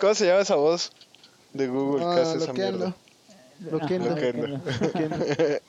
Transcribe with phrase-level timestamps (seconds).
[0.00, 0.90] ¿Cómo se llama esa voz
[1.52, 2.94] de Google que Ah, hace esa mierda?
[3.70, 4.08] Loquendo.
[4.10, 4.60] Loquendo.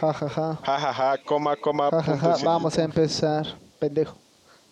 [0.00, 0.58] Ja, ja, ja.
[0.64, 2.36] Ja, ja, ja, coma, coma, Ja, ja, ja.
[2.44, 3.44] Vamos a empezar.
[3.78, 4.16] Pendejo.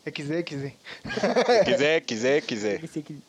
[0.07, 0.73] XD, XD.
[1.67, 3.23] XD, XD, XD.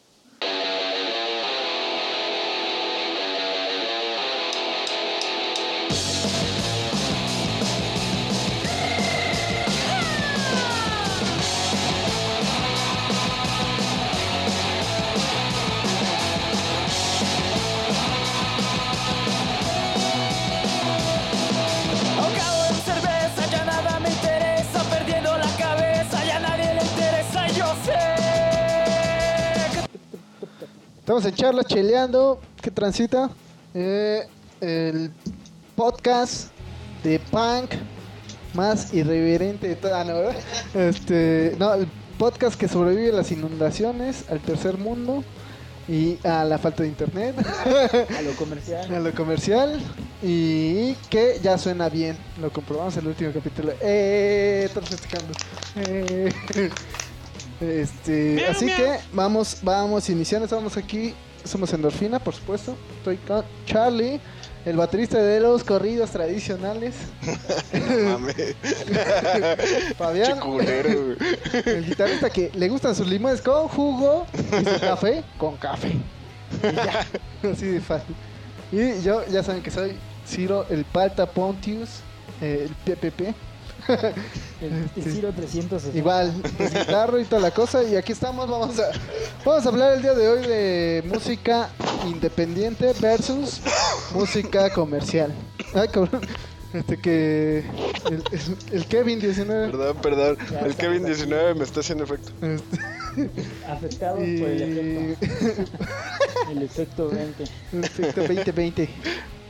[31.09, 32.39] Estamos en charla, cheleando.
[32.61, 33.31] ¿Qué transita?
[33.73, 34.27] Eh,
[34.61, 35.11] el
[35.75, 36.52] podcast
[37.03, 37.72] de punk
[38.53, 40.13] más irreverente de toda, ¿no?
[40.13, 40.35] ¿verdad?
[40.75, 41.88] Este, no, el
[42.19, 45.23] podcast que sobrevive a las inundaciones, al tercer mundo
[45.88, 48.95] y a la falta de internet, A lo comercial.
[48.95, 49.81] a lo comercial
[50.21, 52.19] y que ya suena bien.
[52.39, 53.73] Lo comprobamos en el último capítulo.
[53.81, 55.33] Eh, festejando.
[55.75, 56.31] Eh,
[57.61, 62.75] Este, así que vamos, vamos iniciando, estamos aquí, somos Endorfina, por supuesto.
[62.97, 64.19] Estoy con Charlie,
[64.66, 66.95] el baterista de los corridos tradicionales.
[69.97, 71.17] Fabián, Che culero, güey.
[71.66, 75.91] el guitarrista que le gustan sus limones con jugo y su café con café.
[76.63, 77.05] Y ya,
[77.51, 78.16] así de fácil.
[78.71, 79.94] Y yo, ya saben que soy
[80.27, 81.89] Ciro, el Palta Pontius,
[82.41, 83.33] eh, el PPP.
[84.61, 85.97] El, el Ciro 360.
[85.97, 87.81] Igual, pues, guitarra y toda la cosa.
[87.83, 88.89] Y aquí estamos, vamos a,
[89.45, 91.69] vamos a hablar el día de hoy de música
[92.05, 93.61] independiente versus
[94.13, 95.33] música comercial.
[95.73, 96.21] Ay, cabrón.
[96.73, 97.63] Este que.
[98.11, 99.69] El, el- el Kevin 19.
[99.71, 100.37] Perdón, perdón.
[100.51, 101.07] Ya El Kevin ya.
[101.07, 102.31] 19 me está haciendo efecto.
[102.45, 103.31] Este,
[103.67, 105.17] Afectado por el y.
[105.17, 105.65] efecto.
[106.51, 107.43] El efecto 20.
[107.81, 108.89] Efecto 2020.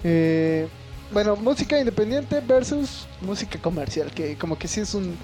[0.03, 0.67] Eh,
[1.11, 5.15] bueno, música independiente versus música comercial, que como que sí es un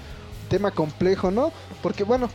[0.48, 1.52] tema complejo, ¿no?
[1.82, 2.28] Porque bueno,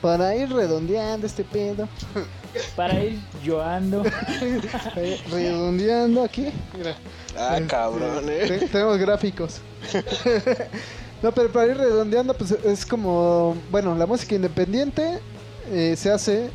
[0.00, 1.88] para ir redondeando este pedo,
[2.74, 4.02] Para ir llorando.
[4.96, 6.96] eh, redondeando aquí, mira,
[7.38, 8.44] Ah, Este, cabrón, eh.
[8.48, 9.60] te- tenemos gráficos.
[11.22, 15.20] no, pero para ir redondeando, pues es como, bueno, la música independiente
[15.70, 16.50] eh, se hace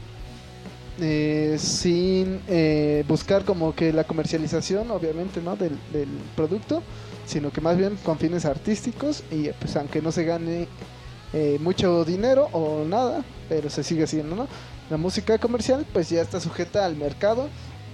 [0.99, 5.55] eh, sin eh, buscar como que la comercialización, obviamente, ¿no?
[5.55, 6.81] Del, del producto,
[7.25, 10.67] sino que más bien con fines artísticos y pues aunque no se gane
[11.33, 14.47] eh, mucho dinero o nada, pero se sigue haciendo, ¿no?
[14.89, 17.49] La música comercial pues ya está sujeta al mercado,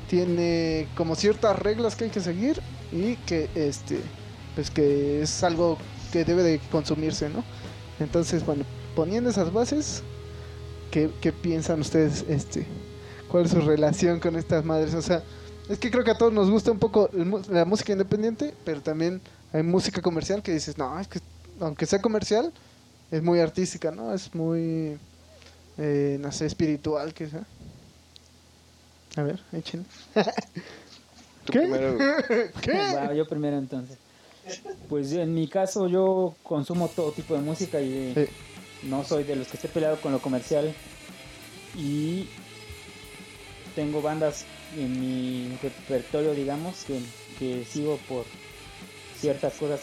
[0.07, 2.61] tiene como ciertas reglas que hay que seguir
[2.91, 3.99] y que este
[4.55, 5.77] pues que es algo
[6.11, 7.43] que debe de consumirse, ¿no?
[7.99, 10.03] Entonces, bueno, poniendo esas bases,
[10.91, 12.67] ¿qué, qué piensan ustedes este
[13.31, 14.93] cuál es su relación con estas madres?
[14.93, 15.23] O sea,
[15.69, 17.09] es que creo que a todos nos gusta un poco
[17.49, 19.21] la música independiente, pero también
[19.53, 21.19] hay música comercial que dices, no, es que
[21.61, 22.51] aunque sea comercial,
[23.09, 24.13] es muy artística, ¿no?
[24.13, 24.97] Es muy,
[25.77, 27.45] eh, no sé, espiritual, que sea.
[29.15, 29.39] A ver.
[31.45, 31.59] Tú ¿Qué?
[31.59, 31.97] primero.
[32.61, 32.71] ¿Qué?
[32.71, 33.97] Va, yo primero entonces.
[34.89, 38.27] Pues en mi caso yo consumo todo tipo de música y
[38.83, 40.73] no soy de los que esté peleado con lo comercial.
[41.77, 42.27] Y
[43.75, 44.45] tengo bandas
[44.77, 46.99] en mi repertorio, digamos, que,
[47.39, 48.25] que sigo por
[49.19, 49.81] ciertas cosas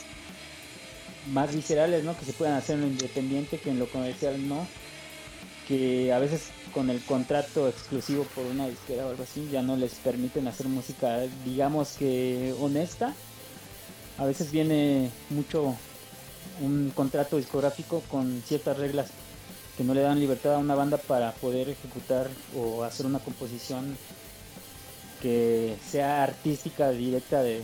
[1.32, 2.16] más viscerales, ¿no?
[2.18, 4.66] Que se puedan hacer en lo independiente que en lo comercial no.
[5.66, 9.76] Que a veces con el contrato exclusivo por una disquera o algo así ya no
[9.76, 13.14] les permiten hacer música, digamos que honesta.
[14.16, 15.76] A veces viene mucho
[16.60, 19.10] un contrato discográfico con ciertas reglas
[19.78, 23.96] que no le dan libertad a una banda para poder ejecutar o hacer una composición
[25.22, 27.62] que sea artística directa de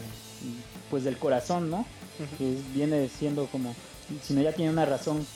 [0.90, 1.84] pues del corazón, ¿no?
[2.38, 3.74] Que viene siendo como
[4.22, 5.26] si no ya tiene una razón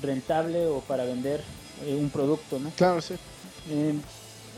[0.00, 1.42] rentable o para vender
[1.84, 2.70] eh, un producto, ¿no?
[2.70, 3.14] claro, sí.
[3.68, 3.94] Eh,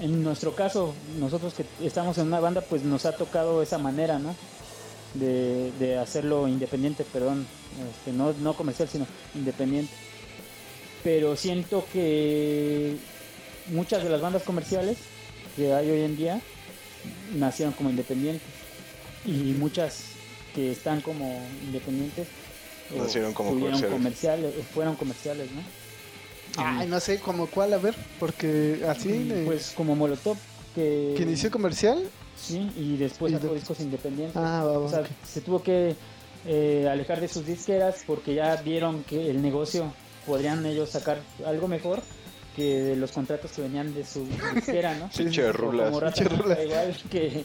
[0.00, 4.18] en nuestro caso, nosotros que estamos en una banda, pues nos ha tocado esa manera,
[4.20, 4.36] ¿no?
[5.14, 7.46] De, de hacerlo independiente, perdón,
[7.90, 9.92] este, no, no comercial, sino independiente.
[11.04, 12.96] Pero siento que
[13.68, 14.96] muchas de las bandas comerciales
[15.54, 16.40] que hay hoy en día
[17.34, 18.48] nacieron como independientes
[19.26, 20.04] y muchas
[20.54, 22.26] que están como independientes
[22.96, 23.50] o Nacieron como
[23.90, 24.54] comerciales.
[24.72, 25.62] fueron comerciales, ¿no?
[26.56, 30.36] Ay, no sé, como cuál, a ver, porque así, Pues como Molotov,
[30.74, 32.02] que, que inició comercial.
[32.40, 34.36] Sí, y después Y sacó de- discos independientes.
[34.36, 35.96] Ah, va, va, o sea, se tuvo que
[36.46, 39.92] eh, alejar de sus disqueras porque ya vieron que el negocio
[40.26, 42.02] podrían ellos sacar algo mejor
[42.56, 45.10] que de los contratos que venían de su disquera, ¿no?
[45.52, 45.86] Rulas.
[45.88, 47.44] Como Rata igual que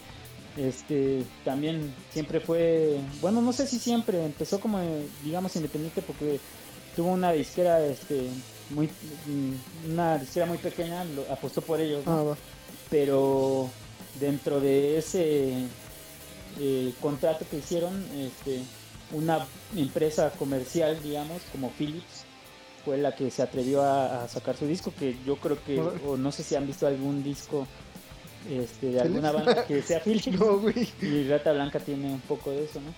[0.58, 4.80] este también siempre fue, bueno, no sé si siempre empezó como
[5.24, 6.40] digamos independiente porque
[6.96, 8.30] tuvo una disquera este
[8.72, 12.12] muy mm, una disquera muy pequeña, lo- apostó por ellos, ¿no?
[12.12, 12.38] Ah, va.
[12.90, 13.70] pero
[14.20, 15.66] dentro de ese
[16.60, 18.62] eh, contrato que hicieron, este,
[19.12, 22.19] una empresa comercial, digamos, como Philips,
[22.90, 26.18] fue la que se atrevió a, a sacar su disco, que yo creo que, o
[26.18, 27.68] no sé si han visto algún disco
[28.50, 30.60] este, de alguna banda que sea Philips, No,
[31.00, 32.92] y Rata Blanca tiene un poco de eso, ¿no?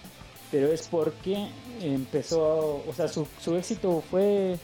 [0.50, 1.50] Pero es porque
[1.82, 4.58] empezó, o sea, su, su éxito fue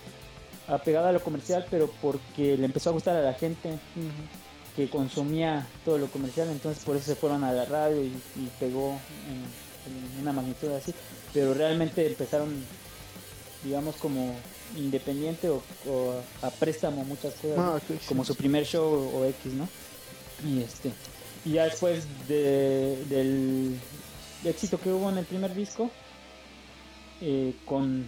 [0.65, 3.77] apegado a lo comercial, pero porque le empezó a gustar a la gente
[4.77, 8.49] que consumía todo lo comercial, entonces por eso se fueron a la radio y, y
[8.61, 8.91] pegó
[9.27, 10.93] en, en una magnitud así,
[11.33, 12.63] pero realmente empezaron,
[13.63, 14.35] digamos, como
[14.75, 19.67] independiente o, o a préstamo muchas cosas, Ah, como su primer show o X, ¿no?
[20.47, 20.91] Y este,
[21.45, 23.79] y ya después de, del
[24.43, 25.89] éxito que hubo en el primer disco,
[27.21, 28.07] eh, con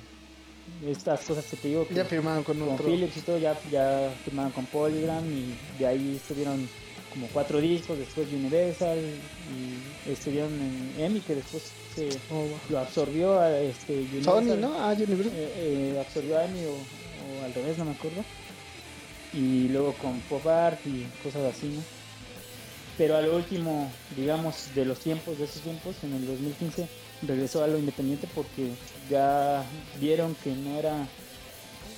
[0.86, 2.78] estas cosas que te digo, que- Ya firmaron con con.
[2.78, 6.70] Philips y todo, ya, ya firmaron con Polygram y de ahí estuvieron
[7.14, 11.64] como cuatro discos, después Universal y estuvieron en EMI que después
[11.96, 14.48] se Oh, lo absorbió a este Universal.
[14.48, 14.74] Sony, ¿no?
[14.80, 15.32] Ah, Universal.
[15.36, 18.24] Eh, eh, absorbió a EMI o, o al revés, no me acuerdo.
[19.34, 21.82] Y luego con Pop Art y cosas así, ¿no?
[22.98, 26.88] Pero a lo último, digamos, de los tiempos, de esos tiempos, en el 2015,
[27.28, 28.72] regresó a lo independiente porque
[29.10, 29.64] ya
[30.00, 31.08] vieron que no era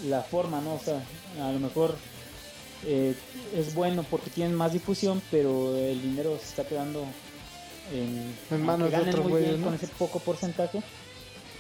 [0.08, 0.76] la forma, ¿no?
[0.76, 1.02] O sea,
[1.44, 1.96] a lo mejor
[2.86, 3.16] eh,
[3.56, 7.04] es bueno porque tienen más difusión, pero el dinero se está quedando
[7.94, 9.68] en, En manos de otros muy güeyes, bien ¿no?
[9.68, 10.82] con ese poco porcentaje.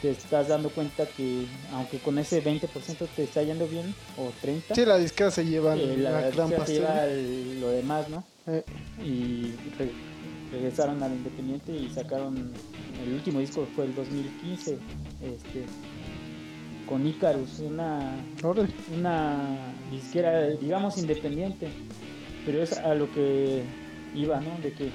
[0.02, 4.74] Te estás dando cuenta que aunque con ese 20% te está yendo bien, o 30%,
[4.74, 6.76] Sí, la disquera se lleva eh, la, la gran se pastel.
[6.78, 8.24] lleva el- lo demás, ¿no?
[8.48, 8.64] Eh,
[9.06, 9.92] y re-
[10.52, 12.52] regresaron al Independiente y sacaron
[13.06, 14.80] el último disco fue el 2015
[15.22, 15.66] este
[16.92, 18.18] con Icarus una
[18.94, 21.70] una disquera digamos independiente.
[22.46, 23.62] Pero es a lo que
[24.14, 24.90] iba no de que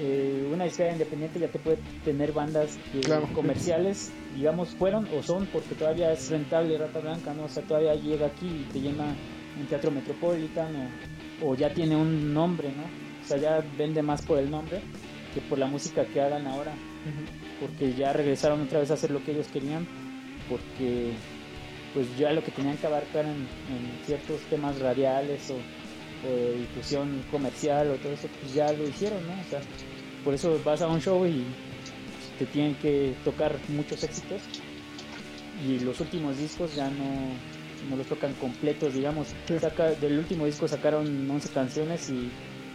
[0.00, 3.26] eh, una disquera independiente ya te puede tener bandas que Claro.
[3.32, 7.94] comerciales digamos fueron o son porque todavía es rentable Rata Blanca no o sea todavía
[7.94, 9.04] llega aquí y te llena
[9.58, 10.74] un teatro metropolitan
[11.40, 14.80] o, o ya tiene un nombre no o sea ya vende más por el nombre
[15.32, 16.72] que por la música que hagan ahora
[17.60, 19.86] porque ya regresaron otra vez a hacer lo que ellos querían
[20.48, 21.12] porque
[21.92, 25.54] pues ya lo que tenían que abarcar en, en ciertos temas radiales o,
[26.28, 29.60] o de difusión comercial o todo eso pues ya lo hicieron no o sea
[30.24, 31.44] por eso vas a un show y
[32.38, 34.42] te tienen que tocar muchos éxitos
[35.64, 37.36] y los últimos discos ya no,
[37.88, 39.28] no los tocan completos digamos.
[39.60, 42.30] Saca, del último disco sacaron 11 canciones y,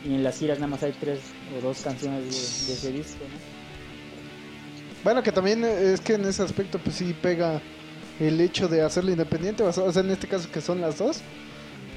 [0.06, 1.20] y en las giras nada más hay tres
[1.58, 3.59] o dos canciones de, de ese disco ¿no?
[5.04, 7.62] Bueno, que también es que en ese aspecto, pues sí pega
[8.20, 11.22] el hecho de hacerlo independiente, o sea, en este caso que son las dos,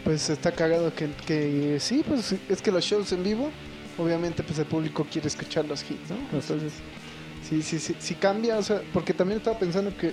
[0.04, 3.50] pues está cagado que, que sí, pues es que los shows en vivo,
[3.98, 6.16] obviamente, pues el público quiere escuchar los hits, ¿no?
[6.32, 6.72] Entonces,
[7.48, 10.12] sí, sí, sí, sí cambia, o sea, porque también estaba pensando que,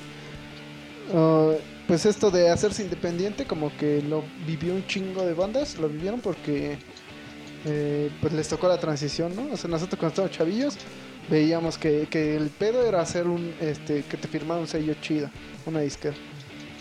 [1.14, 1.54] ah,
[1.88, 6.22] pues esto de hacerse independiente, como que lo vivió un chingo de bandas, lo vivieron
[6.22, 6.80] porque,
[7.66, 9.54] eh, pues les tocó la transición, ¿no?
[9.54, 10.78] O sea, nosotros cuando estábamos chavillos,
[11.30, 15.30] veíamos que, que el pedo era hacer un este que te firmara un sello chido,
[15.66, 16.16] una disquera.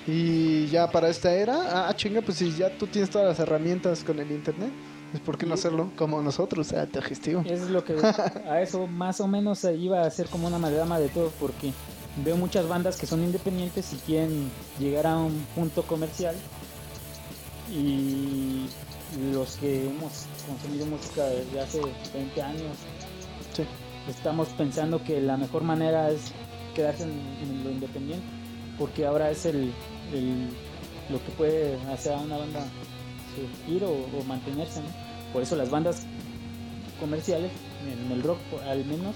[0.06, 4.02] Y ya para esta era, ah, chinga, pues si ya tú tienes todas las herramientas
[4.04, 4.70] con el internet,
[5.10, 7.42] pues ¿por qué no hacerlo como nosotros, autogestivo?
[7.44, 7.94] Es lo que
[8.48, 11.72] a eso más o menos iba a ser como una amalgama de todo porque
[12.24, 16.34] veo muchas bandas que son independientes y quieren llegar a un punto comercial
[17.70, 18.66] y
[19.32, 21.80] los que hemos consumido música desde hace
[22.14, 22.76] 20 años
[23.54, 23.64] Sí.
[24.08, 26.20] Estamos pensando que la mejor manera es
[26.74, 27.10] quedarse en,
[27.42, 28.24] en lo independiente
[28.78, 29.72] porque ahora es el,
[30.12, 30.48] el-
[31.10, 32.66] lo que puede hacer a una banda
[33.34, 34.88] surgir o, o mantenerse ¿no?
[35.32, 36.04] por eso las bandas
[37.00, 37.50] comerciales
[38.06, 38.38] en el rock
[38.68, 39.14] al menos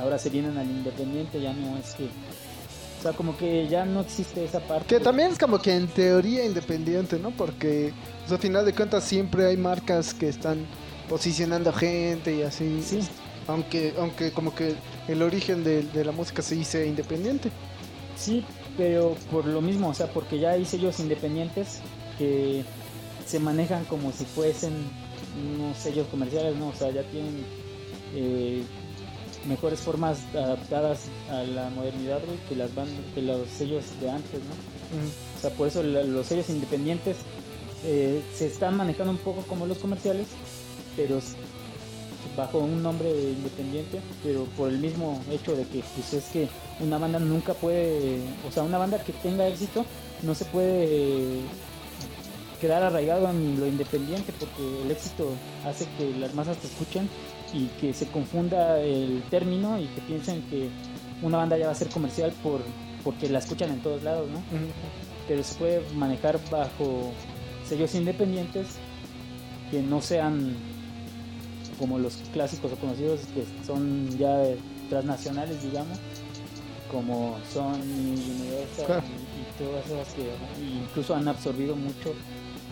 [0.00, 4.00] ahora se vienen al independiente ya no es que o sea como que ya no
[4.00, 7.32] existe esa parte Que también es como que en teoría independiente, ¿no?
[7.32, 10.64] Porque pues, al final de cuentas siempre hay marcas que están
[11.08, 12.80] posicionando gente y así.
[12.82, 13.00] sí
[13.48, 14.74] Aunque, aunque como que
[15.08, 17.50] el origen de, de la música se dice independiente.
[18.16, 18.44] Sí,
[18.76, 21.80] pero por lo mismo, o sea, porque ya hay sellos independientes
[22.18, 22.62] que
[23.26, 24.72] se manejan como si fuesen
[25.56, 26.68] unos sellos comerciales, ¿no?
[26.68, 27.44] O sea, ya tienen
[28.14, 28.62] eh,
[29.48, 34.40] mejores formas adaptadas a la modernidad, güey, que las bandas, que los sellos de antes,
[34.40, 34.54] ¿no?
[35.38, 37.16] O sea, por eso la- los sellos independientes
[37.84, 40.28] eh, se están manejando un poco como los comerciales,
[40.96, 41.20] pero
[42.36, 46.48] bajo un nombre independiente, pero por el mismo hecho de que pues es que
[46.80, 49.84] una banda nunca puede, o sea, una banda que tenga éxito
[50.22, 51.40] no se puede eh,
[52.60, 55.28] quedar arraigado en lo independiente porque el éxito
[55.66, 57.08] hace que las masas te escuchen
[57.52, 60.70] y que se confunda el término y que piensen que
[61.22, 62.60] una banda ya va a ser comercial por
[63.04, 64.40] porque la escuchan en todos lados, ¿no?
[65.26, 67.12] Pero se puede manejar bajo
[67.68, 68.76] sellos independientes
[69.70, 70.54] que no sean
[71.82, 74.40] como los clásicos o conocidos que son ya
[74.88, 75.98] transnacionales, digamos,
[76.92, 79.02] como Sony, Universal Claro.
[79.02, 80.30] y, y todas esas que
[80.62, 82.14] incluso han absorbido mucho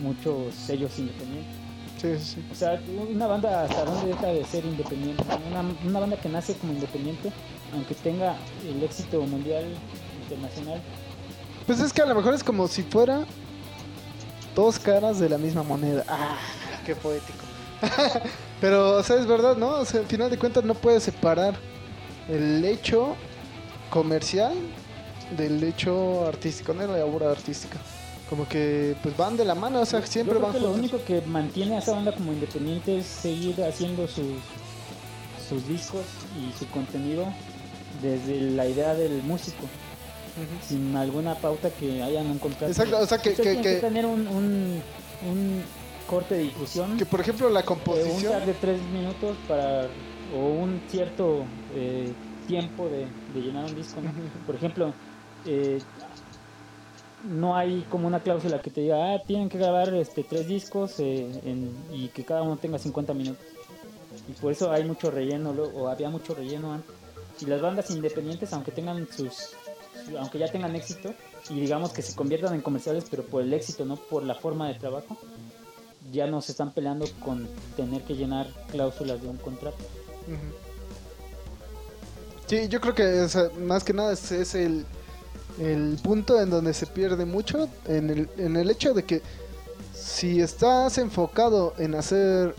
[0.01, 1.53] muchos sellos independientes.
[2.01, 2.45] Sí, sí, sí.
[2.53, 5.25] O sea, una banda hasta dónde deja de ser independiente.
[5.51, 7.33] Una, una banda que nace como independiente,
[7.75, 9.65] aunque tenga el éxito mundial,
[10.23, 10.81] internacional.
[11.67, 13.27] Pues es que a lo mejor es como si fuera
[14.55, 16.05] dos caras de la misma moneda.
[16.09, 16.37] Ah,
[16.87, 17.45] qué poético.
[18.61, 19.71] Pero, o sea, es verdad, ¿no?
[19.71, 21.55] O sea, al final de cuentas no puedes separar
[22.29, 23.17] el hecho
[23.91, 24.55] comercial
[25.37, 27.79] del hecho artístico, no la obra artística.
[28.29, 30.73] Como que pues van de la mano, o sea, siempre Yo creo van que lo
[30.73, 34.37] único que mantiene a esa banda como independiente es seguir haciendo sus,
[35.49, 36.03] sus discos
[36.39, 37.27] y su contenido
[38.01, 39.65] desde la idea del músico,
[40.67, 42.69] sin alguna pauta que hayan un contrato.
[42.71, 44.83] Exacto, o sea, que, tener un, un,
[45.29, 45.63] un
[46.11, 46.97] corte de difusión.
[46.99, 48.33] que, por ejemplo la eh, un composición...
[48.33, 49.89] tag de tres minutos para
[50.33, 52.15] o un cierto eh,
[52.47, 54.13] tiempo de, de llenar un disco ¿no?
[54.45, 54.93] Por ejemplo
[55.45, 55.81] eh,
[57.23, 60.99] no hay como una cláusula que te diga ah tienen que grabar este tres discos
[60.99, 63.47] eh, en- y que cada uno tenga 50 minutos
[64.27, 66.95] y por eso hay mucho relleno o había mucho relleno antes
[67.41, 69.55] y las bandas independientes aunque tengan sus
[70.05, 71.15] su- aunque ya tengan éxito
[71.51, 74.67] y digamos que se conviertan en comerciales pero por el éxito no por la forma
[74.69, 75.17] de trabajo
[76.11, 79.79] ya no se están peleando con tener que llenar cláusulas de un contrato.
[82.47, 83.27] Sí, yo creo que
[83.61, 84.85] más que nada ese es el,
[85.61, 89.23] el punto en donde se pierde mucho, en el, en el hecho de que
[89.95, 92.55] si estás enfocado en hacer,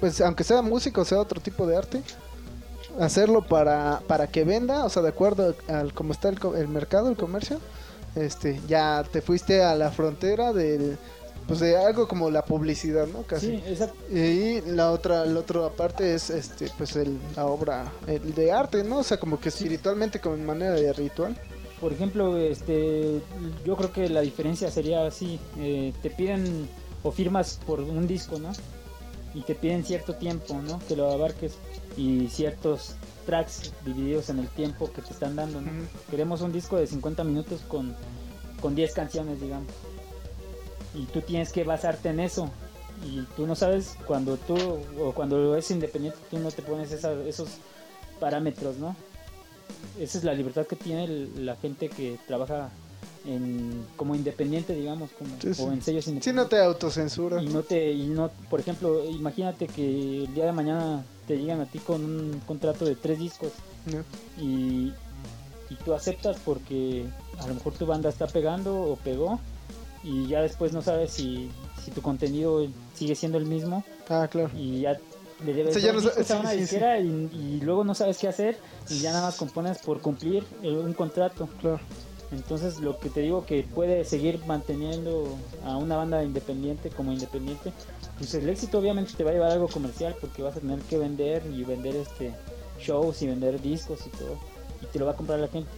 [0.00, 2.02] pues aunque sea música o sea otro tipo de arte,
[3.00, 7.08] hacerlo para, para que venda, o sea, de acuerdo al cómo está el, el mercado,
[7.08, 7.60] el comercio,
[8.14, 10.98] este, ya te fuiste a la frontera del,
[11.46, 13.22] pues de algo como la publicidad, ¿no?
[13.22, 13.46] Casi.
[13.46, 13.96] Sí, exacto.
[14.10, 18.82] Y la otra, la otra parte es este, pues el, la obra el de arte,
[18.82, 18.98] ¿no?
[18.98, 21.36] O sea, como que espiritualmente, como en manera de ritual.
[21.80, 23.20] Por ejemplo, este,
[23.64, 26.68] yo creo que la diferencia sería así, eh, te piden
[27.02, 28.50] o firmas por un disco, ¿no?
[29.34, 30.80] Y te piden cierto tiempo, ¿no?
[30.88, 31.58] Que lo abarques
[31.96, 35.70] y ciertos tracks divididos en el tiempo que te están dando, ¿no?
[36.10, 37.94] Queremos un disco de 50 minutos con,
[38.60, 39.70] con 10 canciones, digamos.
[40.96, 42.50] Y tú tienes que basarte en eso.
[43.04, 44.54] Y tú no sabes cuando tú,
[45.00, 47.48] o cuando es independiente, tú no te pones esa- esos
[48.18, 48.96] parámetros, ¿no?
[50.00, 52.70] Esa es la libertad que tiene el- la gente que trabaja
[53.26, 55.62] en, como independiente, digamos, como, Sí, sí.
[55.62, 56.48] o en sellos Si no independientes.
[56.58, 57.42] te autocensura.
[57.42, 61.60] Y no te, y no, por ejemplo, imagínate que el día de mañana te llegan
[61.60, 63.50] a ti con un contrato de tres discos
[63.86, 64.04] ¿no?
[64.42, 64.92] y,
[65.70, 67.04] y tú aceptas porque
[67.40, 69.40] a lo mejor tu banda está pegando o pegó
[70.06, 71.50] y ya después no sabes si,
[71.84, 74.50] si tu contenido sigue siendo el mismo Ah, claro.
[74.56, 74.96] y ya
[75.44, 76.60] le debes O sea, ya dos no discos sa- a sí, una sí, sí.
[76.62, 78.56] disquera y, y luego no sabes qué hacer
[78.88, 81.48] y ya nada más compones por cumplir eh, un contrato.
[81.60, 81.80] Claro.
[82.32, 85.28] Entonces lo que te digo que puede seguir manteniendo
[85.64, 87.72] a una banda independiente como independiente,
[88.18, 90.80] pues el éxito obviamente te va a llevar a algo comercial porque vas a tener
[90.80, 92.32] que vender y vender este
[92.80, 94.38] shows y vender discos y todo
[94.82, 95.70] y te lo va a comprar la gente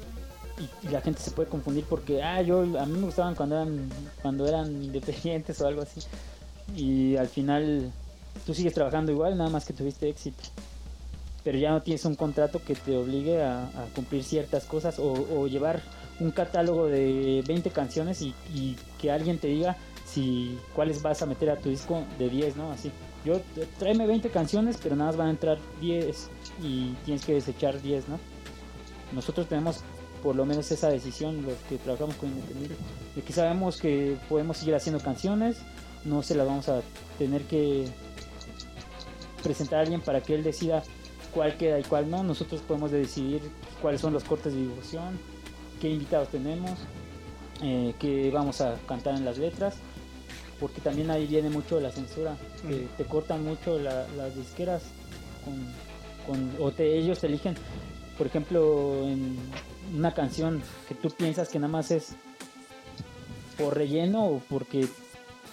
[0.61, 3.89] y, la gente se puede confundir porque ah yo a mí me gustaban cuando eran
[4.23, 6.01] cuando eran independientes o algo así
[6.77, 7.91] y al final
[8.47, 10.43] tú sigues trabajando igual nada más que tuviste éxito
[11.45, 15.81] pero ya no tienes un contrato que te obligue a, cumplir ciertas cosas o, llevar
[16.21, 21.27] un catálogo de 20 canciones y, y que alguien te diga si cuáles vas a
[21.27, 22.73] meter a tu disco de 10, ¿no?
[22.73, 22.91] Así.
[23.25, 23.41] Yo
[23.79, 26.31] tráeme 20 canciones, pero nada más van a entrar 10
[26.63, 28.19] y tienes que desechar 10, ¿no?
[29.13, 29.83] Nosotros tenemos
[30.23, 32.77] por lo menos esa decisión los que trabajamos con Independiente,
[33.15, 35.59] de que sabemos que podemos seguir haciendo canciones,
[36.05, 36.81] no se las vamos a
[37.19, 37.87] tener que
[39.43, 40.83] presentar a alguien para que él decida
[41.33, 42.23] cuál queda y cuál no.
[42.23, 43.41] Nosotros podemos decidir
[43.83, 45.19] cuáles son los cortes de difusión,
[45.81, 46.79] qué invitados tenemos,
[47.63, 49.77] eh, qué vamos a cantar en las letras,
[50.61, 54.83] porque también ahí viene mucho la censura, que te cortan mucho la- las disqueras
[55.45, 55.55] con,
[56.27, 57.55] con- o te, ellos te eligen,
[58.17, 59.37] por ejemplo, en
[59.95, 62.15] una canción que tú piensas que nada más es
[63.57, 64.89] por relleno o porque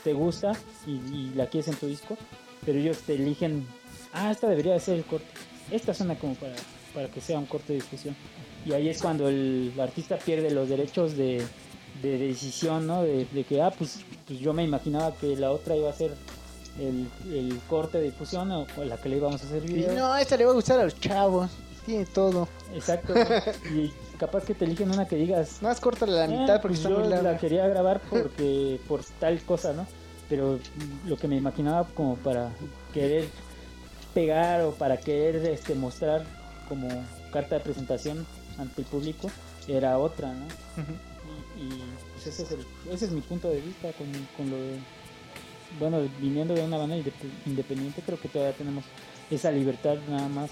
[0.03, 0.53] te gusta
[0.85, 2.17] y, y la quieres en tu disco,
[2.65, 3.67] pero ellos te eligen,
[4.13, 5.27] ah, esta debería de ser el corte,
[5.71, 6.55] esta suena como para,
[6.93, 8.15] para que sea un corte de difusión.
[8.65, 11.45] Y ahí es cuando el artista pierde los derechos de,
[12.01, 13.03] de decisión, ¿no?
[13.03, 16.15] De, de que, ah, pues, pues yo me imaginaba que la otra iba a ser
[16.79, 19.93] el, el corte de difusión o, o la que le íbamos a hacer video.
[19.93, 21.51] no, esta le va a gustar a los chavos.
[21.85, 22.47] Tiene todo.
[22.73, 23.13] Exacto.
[23.75, 26.79] y capaz que te eligen una que digas, Más corta la "Ah, mitad porque pues
[26.79, 29.85] está yo muy la quería grabar porque por tal cosa, ¿no?
[30.29, 30.59] Pero
[31.05, 32.49] lo que me imaginaba como para
[32.93, 33.27] querer
[34.13, 36.23] pegar o para querer este mostrar
[36.67, 36.87] como
[37.31, 38.25] carta de presentación
[38.57, 39.29] ante el público
[39.67, 40.45] era otra, ¿no?
[41.57, 44.07] Y, y, pues ese es, el, ese es mi punto de vista con,
[44.37, 44.79] con lo de...
[45.79, 47.11] Bueno, viniendo de una banda inde-
[47.45, 48.83] independiente, creo que todavía tenemos
[49.29, 50.49] esa libertad nada más.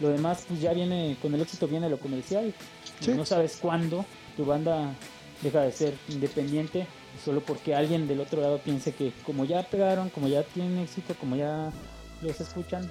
[0.00, 2.52] Lo demás, pues ya viene, con el éxito viene lo comercial.
[3.00, 3.12] Sí.
[3.12, 4.04] No sabes cuándo
[4.36, 4.94] tu banda
[5.42, 6.86] deja de ser independiente
[7.24, 11.14] solo porque alguien del otro lado piense que como ya pegaron, como ya tienen éxito,
[11.20, 11.70] como ya
[12.22, 12.90] los escuchan,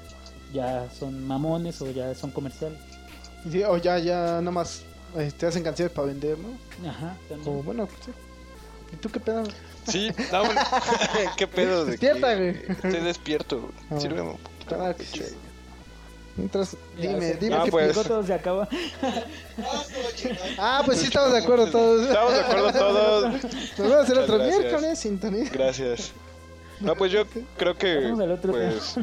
[0.54, 2.80] ya son mamones o ya son comerciales.
[3.52, 4.84] Sí, o ya, ya nada más
[5.18, 6.90] eh, te hacen canciones para vender, ¿no?
[6.90, 7.44] Ajá, también.
[7.44, 8.12] Como, bueno, sí.
[8.94, 9.44] ¿Y tú qué pedo?
[9.88, 10.62] Sí, no, bueno,
[11.38, 12.50] ¿Qué pedo de Despierta, güey.
[12.50, 13.74] Estoy despierto, güey.
[13.90, 14.00] Ah.
[14.00, 14.76] Sírveme un poquito.
[14.76, 15.53] Claro que.
[16.36, 17.88] Mientras, dime, dime Ah, qué pues.
[17.96, 18.68] Llegó, todo se acaba.
[20.58, 22.08] Ah, pues sí estamos de acuerdo todos.
[22.08, 23.24] Estamos de acuerdo todos.
[23.24, 24.60] Nos hacer Muchas otro gracias.
[24.60, 25.50] miércoles, sintonía.
[25.52, 26.12] Gracias.
[26.80, 27.24] No, pues yo
[27.58, 28.14] creo que
[28.50, 28.96] pues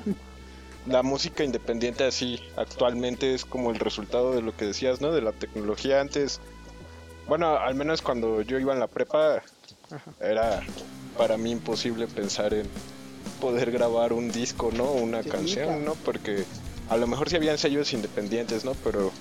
[0.86, 5.12] la música independiente así actualmente es como el resultado de lo que decías, ¿no?
[5.12, 6.40] De la tecnología antes.
[7.28, 9.42] Bueno, al menos cuando yo iba en la prepa
[10.20, 10.62] era
[11.16, 12.66] para mí imposible pensar en
[13.40, 14.90] poder grabar un disco, ¿no?
[14.90, 15.84] Una Sí, canción.
[15.84, 15.94] ¿no?
[15.94, 16.44] Porque
[16.90, 18.74] a lo mejor sí habían sellos independientes, ¿no?
[18.84, 19.12] Pero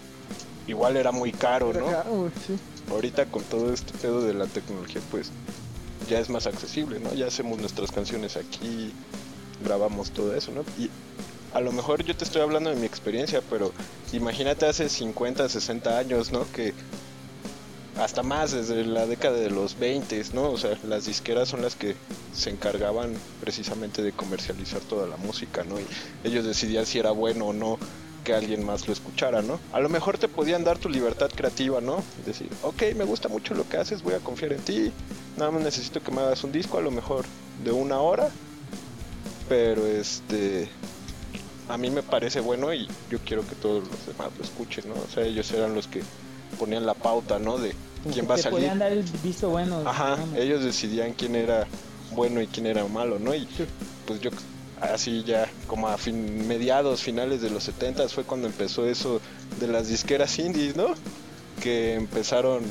[0.68, 2.30] igual era muy caro, ¿no?
[2.46, 2.58] Sí.
[2.92, 5.32] ahorita con todo este pedo de la tecnología, pues
[6.10, 7.14] ya es más accesible, ¿no?
[7.14, 8.92] Ya hacemos nuestras canciones aquí,
[9.64, 10.64] grabamos todo eso, ¿no?
[10.78, 10.90] Y
[11.54, 13.72] a lo mejor yo te estoy hablando de mi experiencia, pero
[14.12, 16.52] imagínate hace 50, 60 años, ¿no?
[16.52, 16.74] Que
[18.00, 20.52] hasta más, desde la década de los 20, ¿no?
[20.52, 21.96] O sea, las disqueras son las que
[22.34, 25.80] se encargaban precisamente de comercializar toda la música, ¿no?
[25.80, 25.86] Y
[26.24, 27.78] ellos decidían si era bueno o no
[28.24, 29.60] que alguien más lo escuchara, ¿no?
[29.74, 32.04] A lo mejor te podían dar tu libertad creativa, ¿no?
[32.26, 34.92] Decir, ok, me gusta mucho lo que haces, voy a confiar en ti,
[35.38, 37.26] nada más necesito que me hagas un disco, a lo mejor
[37.64, 38.30] de una hora,
[39.50, 40.70] pero este,
[41.68, 44.96] a mí me parece bueno y yo quiero que todos los demás lo escuchen, ¿no?
[44.96, 46.02] O sea, ellos eran los que
[46.58, 47.58] ponían la pauta, ¿no?
[47.58, 47.74] De
[48.12, 48.60] quién va a salir.
[48.60, 49.82] podían dar el visto bueno.
[49.86, 50.36] Ajá, digamos.
[50.38, 51.68] ellos decidían quién era
[52.12, 53.36] bueno y quién era malo, ¿no?
[53.36, 53.48] Y
[54.06, 54.32] pues yo
[54.82, 59.22] así ya como a fin, mediados, finales de los 70 fue cuando empezó eso
[59.60, 60.88] de las disqueras indies, ¿no?
[61.62, 62.64] Que empezaron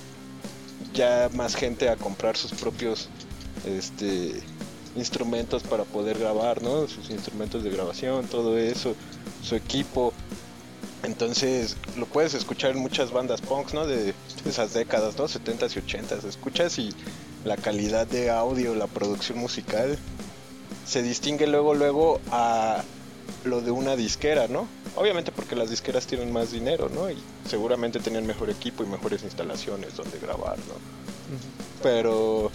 [0.95, 3.09] ya más gente a comprar sus propios
[3.67, 4.43] este
[4.97, 6.89] instrumentos para poder grabar, ¿no?
[6.89, 8.95] Sus instrumentos de grabación, todo eso,
[9.43, 10.13] su equipo.
[11.03, 13.87] Entonces lo puedes escuchar en muchas bandas punks, ¿no?
[13.87, 15.25] De, esas décadas, ¿no?
[15.25, 16.25] 70s y 80s.
[16.25, 16.95] Escuchas y
[17.45, 19.99] la calidad de audio, la producción musical
[20.87, 22.83] se distingue luego, luego a
[23.45, 24.67] lo de una disquera, ¿no?
[24.97, 27.11] Obviamente porque las disqueras tienen más dinero, ¿no?
[27.11, 30.75] Y seguramente tenían mejor equipo y mejores instalaciones donde grabar, ¿no?
[31.83, 32.51] Pero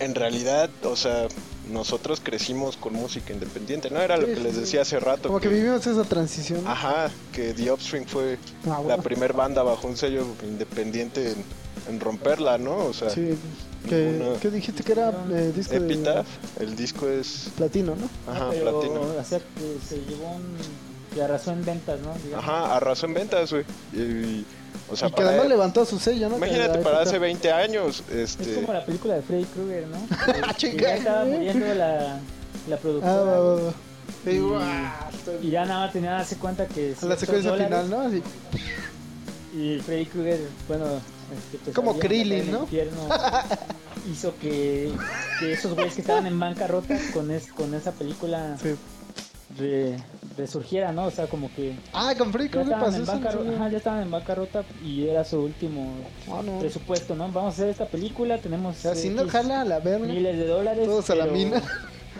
[0.00, 1.28] en realidad, o sea,
[1.70, 4.00] nosotros crecimos con música independiente, ¿no?
[4.00, 5.28] Era lo que les decía hace rato.
[5.28, 6.66] Como que vivimos esa transición.
[6.66, 11.44] Ajá, que The Upstream fue Ah, la primer banda bajo un sello independiente en,
[11.88, 12.76] en romperla, ¿no?
[12.86, 13.36] O sea, Sí.
[13.88, 18.08] Que, ¿Qué dijiste que era eh, disco Epitaph, de el disco es platino, ¿no?
[18.32, 19.00] ajá, pero platino.
[19.00, 20.56] o sea, que se llevó un...
[21.12, 22.14] que arrasó en ventas, ¿no?
[22.24, 22.44] Digamos.
[22.44, 23.64] Ajá, arrasó en ventas, güey.
[23.92, 24.46] Y, y,
[24.90, 26.36] o sea, y que además levantó su sello, ¿no?
[26.36, 29.98] imagínate para hace época- 20 años, Es este como la película de Freddy Krueger, ¿no?
[30.26, 31.36] Que- que chinga, ya estaba güey.
[31.38, 32.18] muriendo la,
[32.68, 33.12] la productora.
[33.12, 33.72] Ah, va, va, va.
[34.26, 34.62] Y- Y, guau,
[35.42, 36.94] Y ya nada más tenía darse cuenta que...
[37.00, 38.00] a la secuencia dólares- final, ¿no?
[38.00, 38.22] Así.
[39.54, 42.62] Y Freddy Krueger, bueno, este, pues, Como Krillin, ¿no?
[42.62, 43.00] infierno,
[44.12, 44.90] hizo que,
[45.38, 48.74] que esos güeyes que estaban en bancarrota con, es, con esa película Sí.
[49.58, 49.98] Re-
[50.36, 51.04] resurgiera, ¿no?
[51.06, 54.10] O sea, como que Ah, con Free estaban, pasó en bancarrota, ajá, ya estaban en
[54.10, 55.94] bancarrota y era su último
[56.30, 56.58] Ah, no.
[56.58, 57.24] presupuesto, ¿no?
[57.30, 60.06] Vamos a hacer esta película, tenemos O sea, si no X jala a la verga.
[60.06, 60.86] miles de dólares.
[60.86, 61.62] Todos a la mina.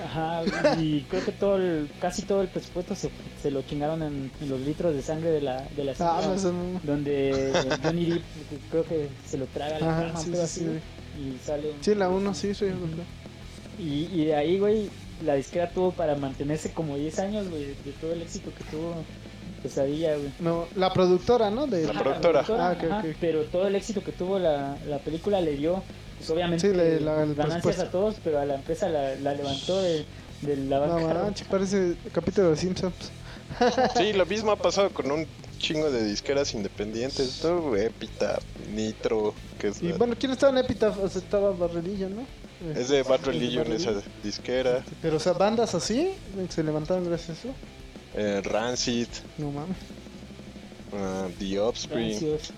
[0.02, 0.42] Ajá,
[0.78, 3.10] y creo que todo el, casi todo el presupuesto se,
[3.42, 6.34] se lo chingaron en, en los litros de sangre de la, de la Ah, no,
[6.34, 6.80] eso no.
[6.82, 8.22] donde Johnny Depp
[8.70, 10.80] creo que se lo traga la Ajá, cama, sí, pero sí, así,
[11.14, 11.20] sí.
[11.34, 12.66] y sale Sí, la 1, sí, sí.
[13.78, 14.88] y, y de ahí güey
[15.25, 18.64] la disquera tuvo para mantenerse como 10 años güey de, de todo el éxito que
[18.64, 18.94] tuvo
[19.62, 21.66] pesadilla güey No, la productora, ¿no?
[21.66, 21.87] De...
[21.87, 22.44] La productora.
[22.48, 25.83] Ah, ok, ajá, pero todo el éxito que tuvo la, la película le dio
[26.18, 29.35] pues obviamente Sí, le- la- el ganancias a todos, pero a la empresa la, la
[29.35, 30.05] levantó de,
[30.42, 31.14] de la No banca.
[31.25, 32.94] manches, parece capítulo de Simpsons.
[33.96, 35.27] Sí, lo mismo ha pasado con un
[35.59, 37.77] chingo de disqueras independientes, ¿no?
[37.77, 38.42] Epitaph,
[38.75, 40.98] Nitro, que es, Y la- bueno, ¿quién estaba en Epitaph?
[41.03, 42.22] O sea, estaba Barredillo, ¿no?
[42.77, 44.85] Es de Bad Religion Bad esa disquera.
[45.01, 46.11] Pero, o sea, bandas así
[46.48, 47.48] se levantaron gracias a eso.
[48.14, 49.77] Eh, Rancid, No mames.
[50.94, 52.51] ah, The Offspring, Rancios.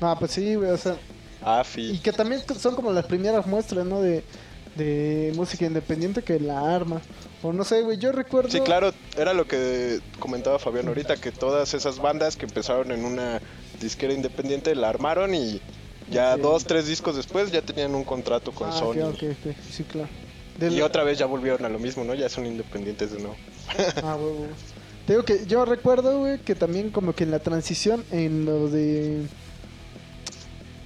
[0.00, 0.94] No, pues sí, güey, o sea.
[0.94, 1.98] Y Afi.
[1.98, 4.00] que también son como las primeras muestras, ¿no?
[4.00, 4.22] De,
[4.76, 7.00] de música independiente que la arma.
[7.42, 8.50] O no sé, güey, yo recuerdo.
[8.50, 13.04] Sí, claro, era lo que comentaba Fabián ahorita, que todas esas bandas que empezaron en
[13.04, 13.40] una
[13.80, 15.60] disquera independiente la armaron y
[16.10, 19.00] ya dos, tres discos después ya tenían un contrato con Ah, Sony.
[19.02, 20.08] ok, ok, ok, sí, claro.
[20.58, 22.14] Del- Y otra vez ya volvieron a lo mismo, ¿no?
[22.14, 23.36] Ya son independientes de nuevo.
[24.02, 24.50] Ah, güey.
[25.06, 28.68] Te digo que yo recuerdo, güey, que también como que en la transición, en lo
[28.68, 29.22] de...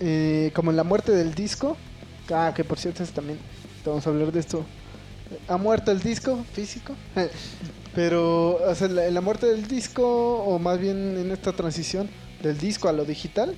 [0.01, 1.77] eh, como en la muerte del disco.
[2.31, 3.39] Ah, que por cierto es también...
[3.85, 4.65] Vamos a hablar de esto.
[5.49, 6.95] Ha muerto el disco físico.
[7.95, 12.09] Pero, o sea, la- en la muerte del disco, o más bien en esta transición
[12.43, 13.55] del disco a lo digital,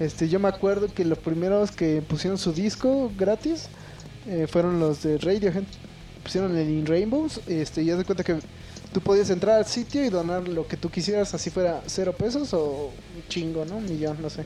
[0.00, 3.68] este, yo me acuerdo que los primeros que pusieron su disco gratis
[4.26, 5.64] eh, fueron los de Radiohead.
[6.22, 8.38] Pusieron el In Rainbows, este, y de cuenta que
[8.92, 12.52] tú podías entrar al sitio y donar lo que tú quisieras, así fuera cero pesos
[12.54, 13.76] o un chingo, ¿no?
[13.76, 14.44] Un millón, no sé.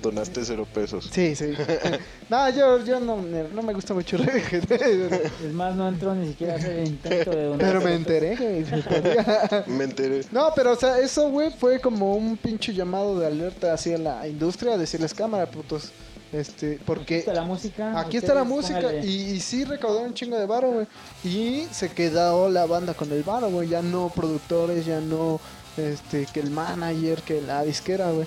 [0.00, 1.10] Donaste cero pesos.
[1.12, 1.52] Sí, sí.
[2.30, 4.16] no, yo, yo no, no me gusta mucho.
[4.16, 7.66] Es más, no entró ni siquiera a hacer el intento de donar.
[7.66, 8.64] Pero me enteré, güey.
[9.66, 10.22] Me enteré.
[10.30, 14.26] No, pero o sea, eso, güey, fue como un pinche llamado de alerta hacia la
[14.26, 15.90] industria, decirles cámara, putos.
[16.32, 18.00] Este, Aquí porque está la música.
[18.00, 20.86] aquí está la música y, y sí recaudaron un chingo de varo, güey.
[21.24, 23.68] Y se quedó la banda con el varo, güey.
[23.68, 25.40] Ya no productores, ya no
[25.76, 28.26] este que el manager, que la disquera, güey.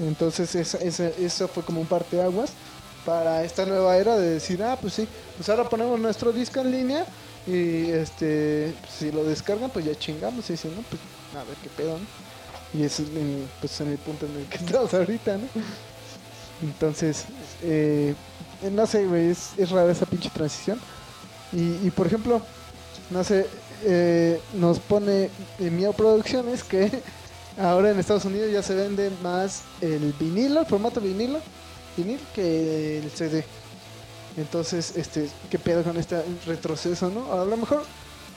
[0.00, 2.50] Entonces esa- esa- eso fue como un parteaguas
[3.04, 6.70] para esta nueva era de decir, ah, pues sí, pues ahora ponemos nuestro disco en
[6.70, 7.04] línea
[7.46, 10.48] y este si lo descargan, pues ya chingamos.
[10.50, 11.00] Y si no, pues
[11.34, 12.78] a ver qué pedo, ¿no?
[12.80, 15.46] Y es en, pues en el punto en el que estamos ahorita, ¿no?
[16.62, 17.24] Entonces,
[17.62, 18.14] eh,
[18.72, 20.80] no sé, güey, es, es rara esa pinche transición.
[21.52, 22.42] Y, y, por ejemplo,
[23.10, 23.46] no sé,
[23.84, 26.90] eh, nos pone en Miau Producciones que
[27.58, 31.40] ahora en Estados Unidos ya se vende más el vinilo, el formato vinilo,
[31.96, 33.44] vinil, que el CD.
[34.36, 37.32] Entonces, este, ¿qué pedo con este retroceso, no?
[37.32, 37.84] A lo mejor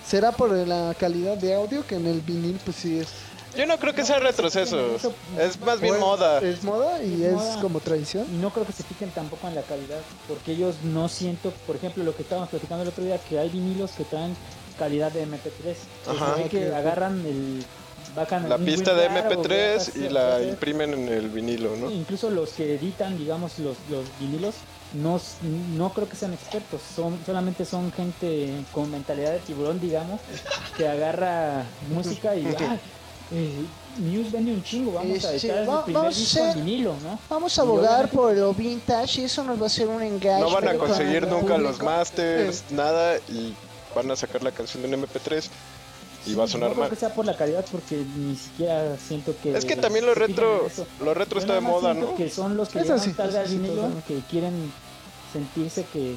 [0.06, 3.10] será por la calidad de audio que en el vinil, pues sí es.
[3.58, 4.96] Yo no creo que sea retroceso.
[5.40, 6.40] Es más bien o es- moda.
[6.42, 7.62] Es moda y Es es moda.
[7.62, 8.26] como tradición.
[8.32, 11.76] Y no creo que se fijen tampoco en la calidad, porque ellos no siento, por
[11.76, 14.36] ejemplo, lo que estábamos platicando el otro día, que hay vinilos que traen
[14.80, 15.76] calidad de MP3.
[16.08, 16.36] Ajá.
[16.50, 17.64] Que agarran el...
[18.16, 20.50] Bajan La pista de WinRAR o MP3 y la MP3.
[20.50, 21.90] imprimen en el vinilo, ¿no?
[21.90, 24.56] Incluso los que editan, digamos, los, los vinilos,
[24.94, 25.22] no,
[25.78, 30.20] no creo que sean expertos, son solamente son gente con mentalidad de tiburón, digamos,
[30.76, 32.78] que agarra música y ah,
[33.34, 33.66] eh,
[33.98, 36.96] Muse vende un chingo, vamos a Este, editar va- el primer vamos a en vinilo,
[37.04, 37.20] ¿no?
[37.30, 40.46] Vamos a abogar por lo vintage y eso nos va a hacer un engaño.
[40.48, 43.54] No van a conseguir nunca los masters, nada, y
[43.96, 45.48] van a sacar la canción de un MP3
[46.28, 46.90] y va a sonar no creo mal.
[46.92, 49.58] que sea por la calidad porque ni siquiera siento que...
[49.58, 50.68] Es que también lo retro,
[51.00, 52.16] en lo retro está de moda, ¿no?
[52.16, 54.72] que son los que sí, tarde al vinilo, que quieren
[55.34, 56.16] sentirse que,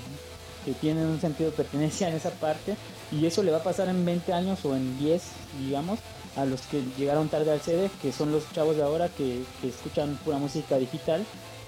[0.64, 2.76] que tienen un sentido de pertenencia en esa parte
[3.12, 5.22] y eso le va a pasar en 20 años o en 10,
[5.60, 5.98] digamos,
[6.36, 9.68] a los que llegaron tarde al CD, que son los chavos de ahora que, que
[9.68, 11.24] escuchan pura música digital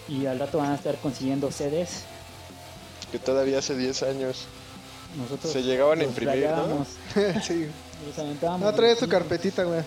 [0.08, 2.02] y al rato van a estar consiguiendo CDs.
[3.12, 4.46] Que todavía hace 10 años
[5.16, 6.84] Nosotros se llegaban a imprimir, ¿no?
[7.42, 7.68] sí.
[8.06, 9.08] los No tu discos.
[9.08, 9.82] carpetita, güey.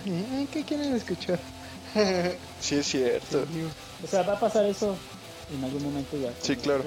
[0.52, 1.38] ¿Qué quieren escuchar?
[2.60, 3.44] Sí, es cierto.
[4.02, 4.96] O sea, va a pasar eso
[5.54, 6.32] en algún momento ya.
[6.40, 6.84] Sí, claro.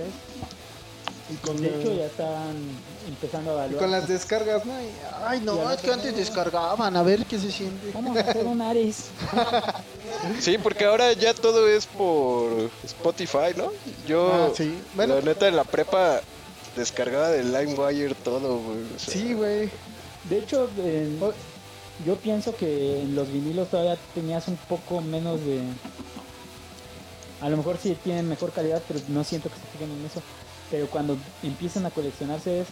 [1.31, 2.53] Y con, De hecho, ya están
[3.07, 3.81] empezando a y evaluar.
[3.81, 4.73] con las descargas, ¿no?
[4.81, 4.85] Y-
[5.25, 6.17] Ay, Y no, es que antes no.
[6.17, 7.91] descargaban, a ver qué se siente.
[7.93, 9.05] Vamos a hacer un Ares.
[10.41, 13.71] Sí, porque ahora ya todo es por Spotify, ¿no?
[14.07, 14.77] Yo, Ah, sí.
[14.95, 16.19] Bueno, la neta, en la prepa
[16.75, 18.79] descargaba de LimeWire todo, güey.
[18.95, 19.69] o sea, sí, güey.
[20.29, 21.31] De hecho, en- Oh.
[22.05, 25.61] yo pienso que en los vinilos todavía tenías un poco menos de...
[27.41, 30.21] A lo mejor sí tienen mejor calidad, pero no siento que se fijen en eso.
[30.73, 32.65] Pero cuando empiezan a coleccionarse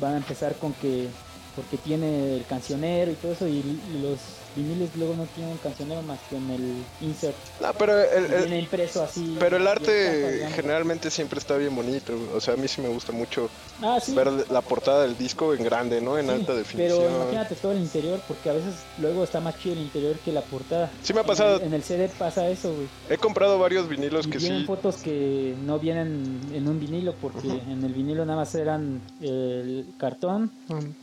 [0.00, 1.08] van a empezar con que
[1.56, 3.64] porque tiene el cancionero y todo eso, y,
[4.00, 4.20] los
[4.56, 7.34] viniles luego no tienen cancionero más que en el insert.
[7.60, 9.36] No, pero el, impreso así.
[9.38, 12.12] pero el arte generalmente siempre está bien bonito.
[12.34, 13.48] O sea, a mí sí me gusta mucho
[13.82, 14.14] Ah, sí.
[14.14, 16.18] ver la portada del disco en grande, ¿no?
[16.18, 16.98] En Sí, alta definición.
[17.02, 20.32] Pero imagínate todo el interior, porque a veces luego está más chido el interior que
[20.32, 20.90] la portada.
[21.02, 21.56] Sí me ha En pasado.
[21.56, 22.86] el- En el, CD pasa eso, güey.
[23.10, 24.66] He comprado varios vinilos Y que vienen sí.
[24.66, 29.86] fotos que no vienen en un vinilo, porque en el vinilo nada más eran el
[29.98, 30.50] cartón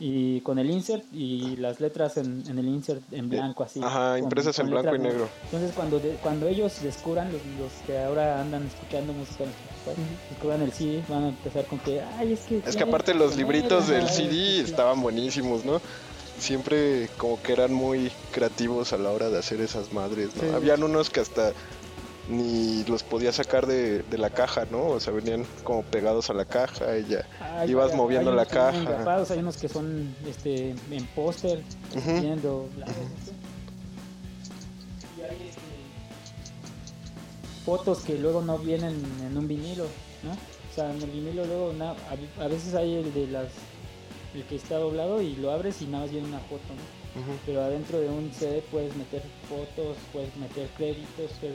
[0.00, 3.80] y con el insert y las letras en, en el insert en blanco así.
[3.82, 5.28] Ajá, con- impresas en con blanco y negro.
[5.44, 10.62] Entonces cuando de- cuando ellos descubran, los, los que ahora andan escuchando música Spotify, descubran
[10.62, 12.62] el CD, van a empezar con que, ay, es que...
[12.66, 15.80] Es que aparte los libritos del CD estaban buenísimos, ¿no?
[16.38, 20.42] Siempre como que eran muy creativos a la hora de hacer esas madres, ¿no?
[20.42, 20.48] Sí.
[20.54, 21.52] Habían unos que hasta
[22.28, 24.86] ni los podía sacar de, de la caja, ¿no?
[24.86, 27.26] O sea, venían como pegados a la caja y ya.
[27.66, 29.24] Ibas moviendo hay la unos que vienen caja.
[29.32, 31.62] hay unos que son este, en póster,
[32.20, 32.68] viendo
[35.18, 35.60] Y hay este,
[37.64, 39.84] fotos que luego no vienen en un vinilo,
[40.22, 40.30] ¿no?
[40.32, 41.90] O sea, en el vinilo luego na-
[42.38, 43.48] a, a veces hay el de las
[44.34, 46.62] el que está doblado y lo abres y nada más viene una foto.
[47.44, 51.52] Pero adentro de un CD puedes meter fotos, puedes meter créditos, pero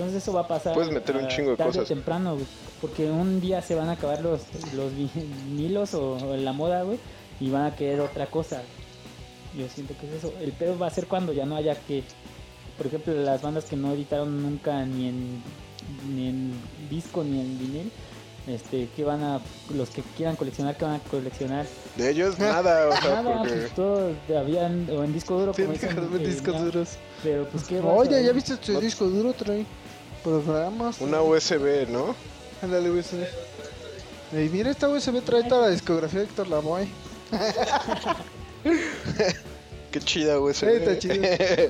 [0.00, 1.88] entonces eso va a pasar Puedes meter un chingo de tarde o cosas.
[1.88, 2.46] temprano, güey,
[2.80, 4.40] porque un día se van a acabar los
[4.74, 6.98] los vinilos o, o la moda, güey,
[7.40, 8.62] y van a querer otra cosa.
[9.56, 10.32] Yo siento que es eso.
[10.40, 12.04] El pedo va a ser cuando ya no haya que,
[12.78, 15.42] por ejemplo, las bandas que no editaron nunca ni en
[16.14, 16.52] ni en
[16.88, 17.92] disco ni en vinil,
[18.46, 19.40] este, que van a
[19.74, 21.66] los que quieran coleccionar, que van a coleccionar.
[21.96, 25.62] De ellos nada, o sea, Nada, porque pues todo habían o en disco duro, Sí,
[25.62, 26.60] como dicen, déjame ver eh, discos ya.
[26.62, 26.88] duros.
[27.24, 29.32] Pero pues qué Oye, ¿ya viste No- disco duro?
[29.32, 29.66] Trae
[30.22, 31.00] programas.
[31.00, 32.14] una USB, ¿no?
[32.62, 33.24] Ándale, USB.
[34.32, 36.86] Y mira, esta USB trae toda la discografía de Héctor Lavoe.
[39.90, 40.68] Qué chida USB.
[40.68, 41.14] Está chido.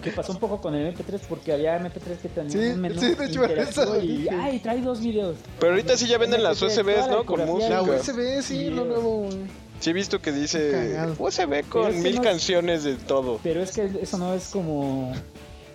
[0.03, 3.01] que pasó un poco con el MP3 porque había MP3 que tenían Sí, un menú
[3.01, 5.37] sí, de hecho, eso lo y ay, trae dos videos.
[5.59, 7.25] Pero ahorita sí ya venden las MP3, USBs, la ¿no?
[7.25, 7.69] Con discografía.
[7.71, 8.13] La música.
[8.13, 9.11] USB, sí, lo nuevo.
[9.23, 9.39] güey.
[9.81, 11.15] Sí he visto que dice Cagado.
[11.19, 13.41] USB con mil no- canciones de todo.
[13.43, 15.13] Pero es que eso no es como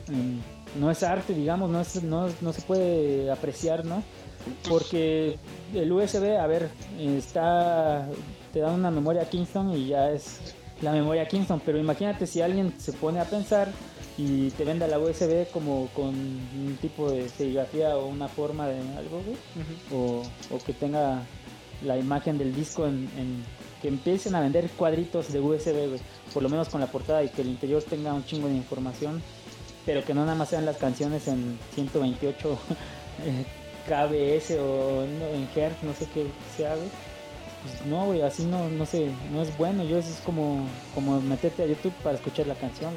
[0.08, 0.38] mm,
[0.80, 4.04] no es arte, digamos, no es no, no se puede apreciar, ¿no?
[4.70, 5.38] Porque
[5.74, 8.08] el USB, a ver, está
[8.54, 10.40] te da una memoria Kingston y ya es
[10.82, 13.70] la memoria Kingston, pero imagínate si alguien se pone a pensar
[14.18, 18.80] y te venda la USB como con un tipo de serigrafía o una forma de
[18.98, 19.38] algo, güey,
[19.94, 20.22] o,
[20.54, 21.24] o que tenga
[21.84, 23.44] la imagen del disco en, en-
[23.82, 26.00] que empiecen a vender cuadritos de USB, güey,
[26.34, 29.22] por lo menos con la portada y que el interior tenga un chingo de información,
[29.86, 32.60] pero que no nada más sean las canciones en 128
[33.26, 33.46] eh,
[33.88, 36.26] KBS o en Hertz, no sé qué
[36.58, 36.90] sea, güey.
[37.64, 39.84] Pues no, güey, así no, no sé, no es bueno.
[39.84, 42.94] Yo eso es como, como meterte a YouTube para escuchar la canción.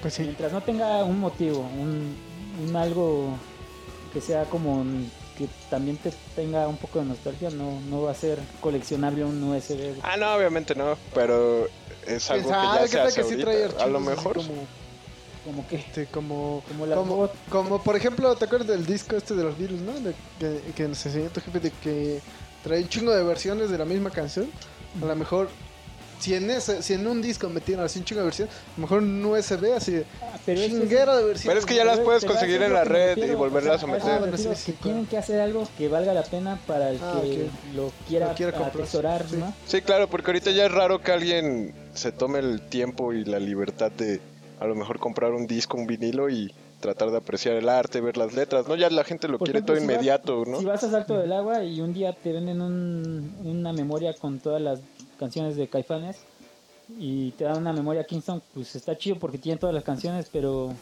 [0.00, 0.22] Pues sí.
[0.22, 2.16] Mientras no tenga un motivo, un,
[2.66, 3.36] un algo
[4.12, 4.84] que sea como
[5.36, 9.42] que también te tenga un poco de nostalgia, no, no va a ser coleccionable un
[9.42, 9.76] USB.
[9.76, 10.00] güey.
[10.02, 11.66] Ah, no, obviamente no, pero
[12.06, 13.84] es algo que Ah, ya ¿qué se tal hace que sí ahorita.
[13.84, 14.36] A lo mejor.
[14.36, 14.52] Como,
[15.44, 19.34] Como que este, como, como la como, como, por ejemplo, ¿te acuerdas del disco este
[19.34, 19.92] de los Beatles, no?
[20.00, 22.20] De, que, que nos enseñó tu jefe de que
[22.62, 24.48] trae un chingo de versiones de la misma canción.
[25.02, 25.48] A lo mejor,
[26.20, 28.82] si en, ese, si en un disco metieron así un chingo de versiones, a lo
[28.82, 31.46] mejor un USB así de Ah, pero es que sí- chinguero de versiones.
[31.46, 33.86] Pero es que ya las puedes conseguir en lo la red refiero, y volverlas a
[33.86, 34.04] o sea, meter.
[34.12, 34.82] me Bueno, refiero, sí, sí, que claro.
[34.84, 38.34] tienen que hacer algo que valga la pena para el Ah, que lo quiera, Lo
[38.36, 39.36] quiera comprar, atesorar, sí.
[39.38, 39.52] ¿no?
[39.66, 43.40] Sí, claro, porque ahorita ya es raro que alguien se tome el tiempo y la
[43.40, 44.20] libertad de
[44.62, 48.16] a lo mejor comprar un disco, un vinilo y tratar de apreciar el arte, ver
[48.16, 48.76] las letras, ¿no?
[48.76, 50.58] Ya la gente lo Por quiere ejemplo, todo si vas- inmediato, ¿no?
[50.58, 54.38] Si vas a Salto del Agua y un día te venden un- una memoria con
[54.38, 54.80] todas las
[55.18, 56.18] canciones de Caifanes
[56.98, 60.72] y te dan una memoria Kingston, pues está chido porque tiene todas las canciones, pero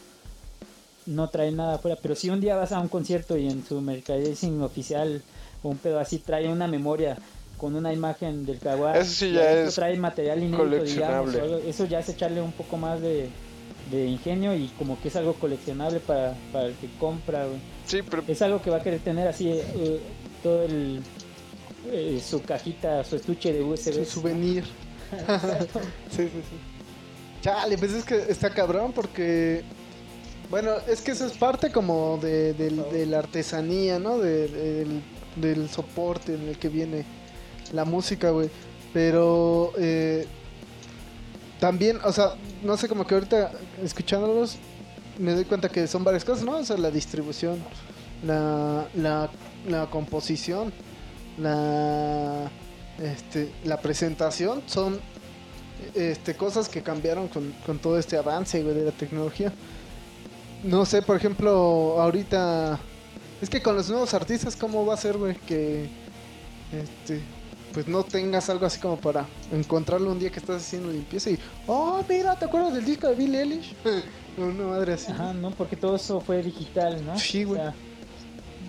[1.07, 1.97] no trae nada afuera.
[2.01, 5.21] Pero si un día vas a un concierto y en su merchandising oficial
[5.63, 7.17] o un pedo así trae una memoria
[7.57, 11.99] con una imagen del Caguá, Eso sí ya es trae material inédito, digamos, eso ya
[11.99, 13.29] es echarle un poco más de,
[13.91, 17.99] de ingenio y como que es algo coleccionable para, para el que compra, güey Sí,
[18.09, 19.99] pero es algo que va a querer tener así eh,
[20.41, 21.01] todo el
[21.91, 23.93] eh, su cajita, su estuche de USB.
[23.93, 24.63] Su souvenir.
[26.09, 26.57] sí, sí, sí.
[27.41, 29.63] Chale, pues es que está cabrón porque.
[30.49, 34.19] Bueno, es que eso es parte como de, del- de la artesanía, ¿no?
[34.19, 35.01] De- del,
[35.37, 37.03] del soporte en el que viene
[37.73, 38.49] la música, güey.
[38.93, 40.27] Pero eh,
[41.61, 43.51] también, o sea, no sé, como que ahorita
[43.83, 44.57] escuchándolos
[45.19, 46.57] me doy cuenta que son varias cosas, ¿no?
[46.57, 47.59] O sea, la distribución,
[48.25, 49.29] la, la,
[49.69, 50.73] la composición,
[51.37, 52.49] la,
[52.99, 54.99] este, la presentación son
[55.93, 59.53] este, cosas que cambiaron con, con todo este avance, güey, de la tecnología.
[60.63, 62.79] No sé, por ejemplo, ahorita...
[63.39, 65.35] Es que con los nuevos artistas, ¿cómo va a ser, güey?
[65.35, 65.89] Que...
[66.71, 67.21] Este...
[67.73, 71.39] Pues no tengas algo así como para encontrarlo un día que estás haciendo limpieza y...
[71.67, 73.73] Oh, mira, ¿te acuerdas del disco de Billie Eilish?
[74.37, 75.11] Una madre así.
[75.11, 77.17] Ajá, no, porque todo eso fue digital, ¿no?
[77.17, 77.59] Sí, güey.
[77.61, 77.73] O sea,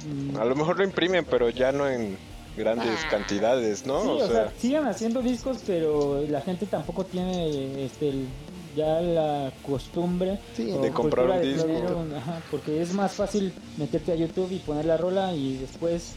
[0.06, 2.16] mm, A lo mejor lo imprimen, pero ya no en
[2.56, 4.02] grandes cantidades, ¿no?
[4.02, 8.28] Sí, o, sea, siguen haciendo discos, pero la gente tampoco tiene este el-
[8.76, 11.66] ya la costumbre Sí, de comprar un de disco.
[11.66, 15.58] tener un- ajá, porque es más fácil meterte a YouTube y poner la rola y
[15.58, 16.12] después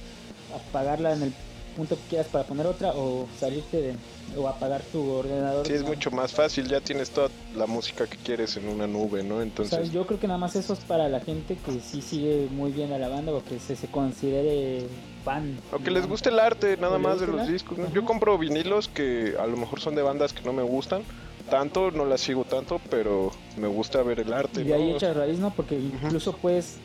[0.70, 1.34] apagarla en el
[1.76, 3.96] punto que quieras para poner otra o salirte de,
[4.38, 5.68] o apagar tu ordenador.
[5.68, 5.90] sí es ¿no?
[5.90, 9.36] mucho más fácil, ya tienes toda la música que quieres en una nube, ¿no?
[9.36, 12.02] O sea, Entonces, yo creo que nada más eso es para la gente que sí
[12.02, 14.88] sigue muy bien a la banda o que se, se considere
[15.24, 15.58] fan.
[15.72, 16.10] o que les digamos.
[16.10, 17.78] guste el arte nada ¿O le más de los discos.
[17.78, 17.92] ¿no?
[17.94, 21.04] Yo compro vinilos que a lo mejor son de bandas que no me gustan
[21.50, 24.96] tanto, no las sigo tanto, pero me gusta ver el arte, Y de ahí ¿no?
[24.96, 25.52] echas raíz, ¿no?
[25.54, 26.78] Porque incluso puedes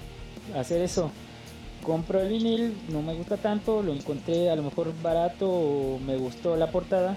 [0.55, 1.11] hacer eso.
[1.83, 6.17] Compro el vinil, no me gusta tanto, lo encontré a lo mejor barato o me
[6.17, 7.17] gustó la portada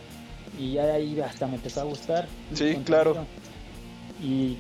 [0.58, 2.28] y ya de ahí hasta me empezó a gustar.
[2.54, 3.26] Sí, claro.
[4.22, 4.58] Y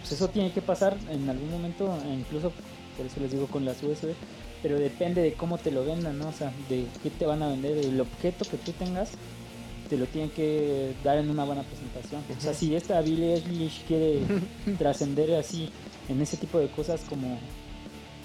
[0.00, 2.52] pues eso tiene que pasar en algún momento, e incluso
[2.96, 4.12] por eso les digo con las USB,
[4.62, 6.28] pero depende de cómo te lo vendan, ¿no?
[6.28, 9.12] O sea, de qué te van a vender, el objeto que tú tengas,
[9.88, 12.22] te lo tienen que dar en una buena presentación.
[12.36, 14.20] O sea, si esta Billie Eilish quiere
[14.78, 15.70] trascender así
[16.08, 17.38] en ese tipo de cosas como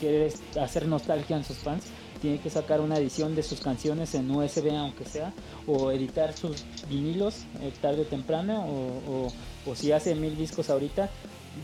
[0.04, 1.84] querer hacer nostalgia en sus fans,
[2.22, 5.34] tiene que sacar una edición de sus canciones en USB aunque sea,
[5.68, 9.28] o editar sus vinilos eh, tarde o temprano, o,
[9.70, 11.10] o- si hace mil discos ahorita,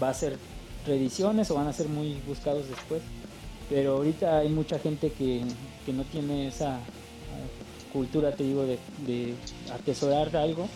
[0.02, 0.38] va a ser
[0.88, 3.02] reediciones o van a ser muy buscados después.
[3.70, 5.42] Pero ahorita hay mucha gente que,
[5.86, 9.34] que no tiene esa eh, cultura, te digo, de, de
[9.74, 10.68] atesorar algo,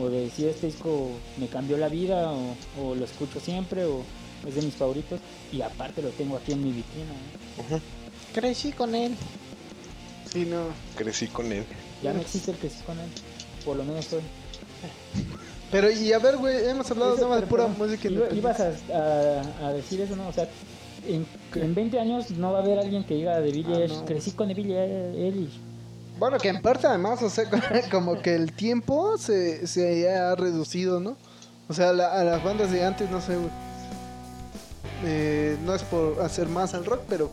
[0.00, 1.08] o de decir este disco
[1.38, 4.02] me cambió la vida, o, o lo escucho siempre, o
[4.46, 5.20] es de mis favoritos,
[5.52, 7.12] y aparte lo tengo aquí en mi vitrina.
[7.70, 7.80] ¿no?
[8.34, 9.14] Crecí con él.
[10.32, 10.64] Sí, no.
[10.96, 11.64] Crecí con él.
[12.02, 13.08] Ya no existe el que sí con él,
[13.64, 14.22] por lo menos hoy.
[15.70, 18.08] Pero, y a ver, güey, hemos hablado Eso, nada más de pero, pura perdón, música
[18.08, 20.28] iba- Ibas a, a- a decir eso, ¿no?
[20.28, 20.46] O sea,
[21.06, 24.04] en, en 20 años no va a haber alguien que diga de Billie Ah, no.
[24.04, 24.76] crecí con Billie
[25.16, 25.58] Eilish.
[26.18, 27.44] Bueno, que en parte además, o sea,
[27.90, 31.16] como que el tiempo se, se ha reducido, ¿no?
[31.68, 33.50] O sea, la- a las bandas de antes, no sé, güey,
[35.04, 37.30] eh, no es por hacer más al rock, pero,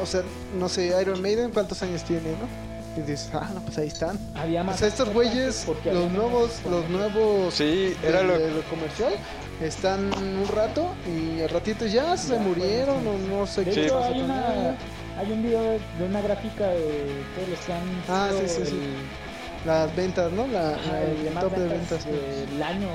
[0.00, 0.22] o sea,
[0.58, 2.72] no sé, Iron Maiden, ¿cuántos años tiene, no?
[2.96, 4.18] Y dices, ah, no, pues ahí están.
[4.34, 4.78] Había O más.
[4.78, 7.64] sea, estos güeyes, los nuevos, los nuevos Sí,
[8.02, 9.14] de, era lo de lo comercial,
[9.62, 13.70] están un rato y al ratito ya se Ya, murieron pues, o no sé De
[13.70, 14.76] qué hecho, hay, una,
[15.16, 18.72] hay un video de, una gráfica de todos los que han Ah, sí, sí, sí.
[18.76, 19.31] el-
[19.64, 20.46] Las ventas, ¿no?
[20.48, 22.88] La, ajá, la- el top de ventas del año,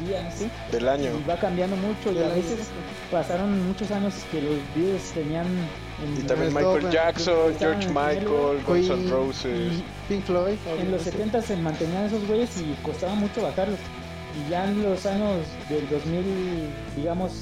[0.00, 0.48] el día, no sé.
[0.72, 1.10] del año.
[1.22, 2.34] Y va cambiando mucho y a año.
[2.36, 2.68] veces
[3.10, 5.46] pasaron muchos años que los videos tenían...
[5.46, 8.62] en- Y también el Michael top, Jackson, George Michael.
[8.66, 9.72] Guns N' Queen, Roses.
[9.74, 10.56] y Pink Floyd.
[10.80, 13.78] En los 70 se mantenían esos güeyes y costaba mucho bajarlos.
[14.46, 16.24] Y ya en los años del 2000,
[16.96, 17.32] digamos,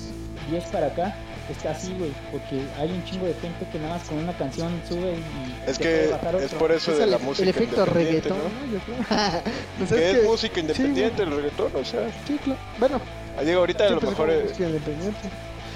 [0.50, 1.14] 10 para acá,
[1.50, 2.12] está así, güey.
[2.30, 5.70] Porque hay un chingo de gente que nada más con una canción sube y.
[5.70, 8.38] Es que bajar es por eso Es de el, la el música efecto independiente, reggaetón,
[8.38, 8.66] ¿no?
[8.66, 8.72] ¿no?
[8.72, 9.42] Yo creo.
[9.78, 12.00] Pues Que es que- música independiente el reggaetón, o sea.
[12.26, 12.60] Sí, claro.
[12.78, 13.00] Bueno,
[13.44, 15.28] Digo, ahorita a lo mejor es- independiente.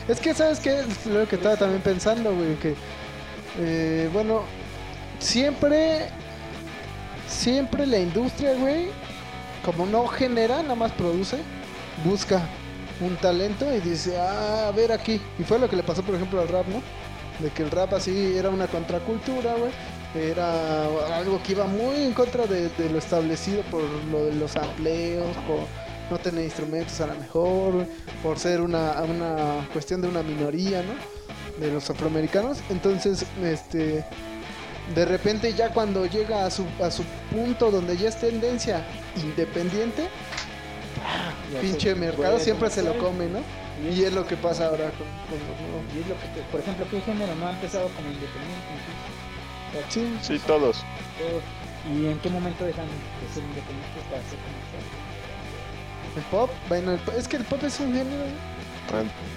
[0.09, 0.81] Es que, ¿sabes qué?
[0.81, 2.55] Es lo que estaba también pensando, güey.
[2.57, 2.75] Que,
[3.59, 4.43] eh, bueno,
[5.19, 6.09] siempre,
[7.29, 8.87] siempre la industria, güey,
[9.65, 11.39] como no genera, nada más produce,
[12.05, 12.43] busca
[13.01, 15.21] un talento y dice, ah, a ver aquí.
[15.39, 16.83] Y fue lo que le pasó, por ejemplo, al rap, ¿no?
[17.39, 19.71] De que el rap así era una contracultura, güey.
[20.15, 20.85] Era
[21.17, 25.59] algo que iba muy en contra de, lo establecido por lo de los empleos, por
[26.11, 27.87] no tener instrumentos a lo mejor,
[28.23, 30.95] por ser una, una cuestión de una minoría, ¿no?
[31.61, 32.61] De los afroamericanos.
[32.71, 34.05] Entonces, este,
[34.95, 40.09] de repente ya cuando llega a su, a su punto donde ya es tendencia independiente,
[41.61, 43.41] pinche mercado siempre se lo come, ¿no?
[43.91, 45.83] Y es lo que pasa ahora con, con los nuevos.
[45.95, 48.67] Y es lo que, te- por ejemplo, ¿qué género no ha empezado como independiente?
[49.89, 50.79] Sí, Sí, todos.
[51.19, 51.43] todos.
[51.95, 55.07] ¿Y en qué momento dejan de ser independientes para ser comerciales?
[56.17, 58.25] el pop, bueno, es que el pop es un género.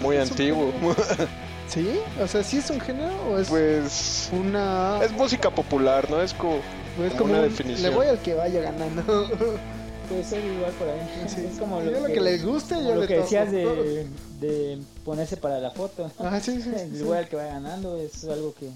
[0.01, 0.71] Muy Es antiguo.
[1.67, 1.99] ¿Sí?
[2.21, 4.99] O sea, ¿sí es un género o es Pues una...
[5.03, 6.21] es música popular, ¿no?
[6.21, 7.89] Es como o es como como una un- definición.
[7.89, 9.29] Le voy al que vaya ganando.
[10.09, 10.99] Puede ser igual por ahí.
[11.27, 11.41] Sí.
[11.51, 14.07] Es como Yo lo, lo que, que le guste, yo lo que decías de,
[14.39, 16.11] de ponerse para la foto.
[16.17, 17.03] Ah, sí, sí, El sí.
[17.03, 18.69] güey al que va ganando es algo que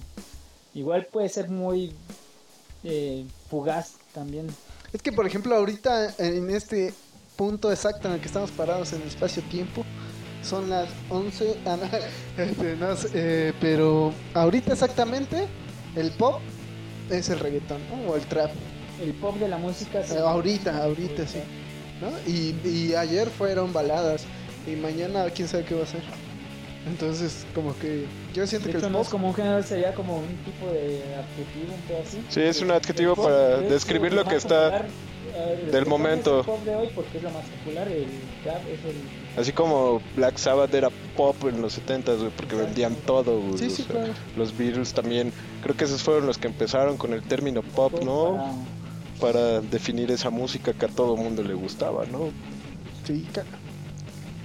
[0.76, 1.96] igual puede ser muy
[2.84, 4.48] eh, fugaz también.
[4.92, 6.94] Es que, por ejemplo, ahorita en este
[7.36, 9.84] punto exacto en el que estamos parados en el espacio-tiempo.
[10.44, 11.58] Son las 11.
[11.66, 11.78] ah,
[12.80, 15.48] no, este, eh, pero ahorita exactamente
[15.96, 16.42] el pop
[17.10, 18.12] es el reggaetón ¿no?
[18.12, 18.52] o el trap.
[19.04, 20.00] El pop de la música.
[20.02, 21.40] Eh, ahorita, ahorita sí.
[22.02, 22.10] ¿no?
[22.32, 24.26] Y, y ayer fueron baladas
[24.68, 26.02] y mañana quién sabe qué va a ser.
[26.86, 29.64] Entonces, como que yo siento De que hecho, el no pop es como un género,
[29.64, 32.22] sería como un tipo de adjetivo, un pedo así.
[32.30, 34.86] Sí, es un adjetivo pop para es describir lo que está popular,
[35.34, 36.42] eh, el del momento.
[36.42, 38.06] Es el pop de hoy porque es lo más popular, el
[38.44, 39.40] trap es el...
[39.40, 43.58] Así como Black Sabbath era pop en los 70s, güey, porque vendían todo, güey.
[43.58, 44.14] Sí, o sí, sea, claro.
[44.36, 45.32] Los Beatles también.
[45.64, 48.36] Creo que esos fueron los que empezaron con el término pop, ¿no?
[48.36, 48.54] para-
[49.24, 52.30] Para definir esa música que a todo mundo le gustaba, ¿no?
[53.08, 53.26] Sí,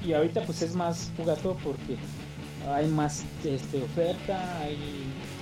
[0.07, 1.97] Y ahorita pues es más jugato porque
[2.73, 4.79] hay más este, oferta, hay...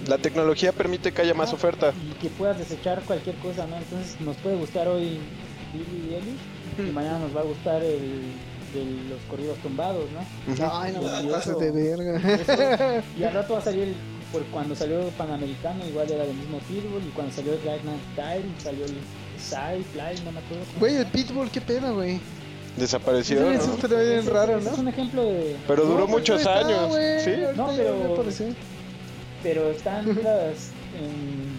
[0.09, 1.93] La tecnología permite que haya más oferta.
[2.03, 3.77] Y que puedas desechar cualquier cosa, ¿no?
[3.77, 5.19] Entonces nos puede gustar hoy
[5.75, 8.33] Billy Eilish y mañana nos va a gustar el
[8.73, 10.67] de los corridos tumbados, ¿no?
[10.73, 13.05] Ay, no eso- de verga.
[13.19, 13.97] Y al rato va a salir, el-
[14.33, 18.45] por cuando salió Panamericano, igual era del mismo Pitbull, y cuando salió el Gangnam Style,
[18.63, 18.95] salió el
[19.39, 20.65] Fly, no me acuerdo.
[20.79, 21.07] Güey, el.
[21.07, 22.21] Pitbull, qué pedo, güey.
[22.77, 23.51] Desapareció, Sí, ¿no?
[23.53, 24.71] eso estaría bien Ese- raro, ¿no?
[24.71, 25.57] Es un ejemplo de...
[25.67, 27.21] Pero duró No, pues, muchos está, años, güey.
[27.25, 27.31] ¿sí?
[27.57, 28.23] No, pero-.
[29.43, 30.73] Pero están las...
[30.95, 31.57] en-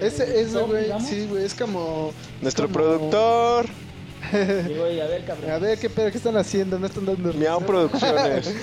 [0.00, 2.12] Ese, ese, güey, sí, güey, es como...
[2.40, 3.66] Nuestro como- productor,
[4.66, 5.50] Digo, a ver, cabrón.
[5.50, 7.60] A ver, qué pedo, qué están haciendo, no están dando Miau?
[7.60, 8.54] Producciones.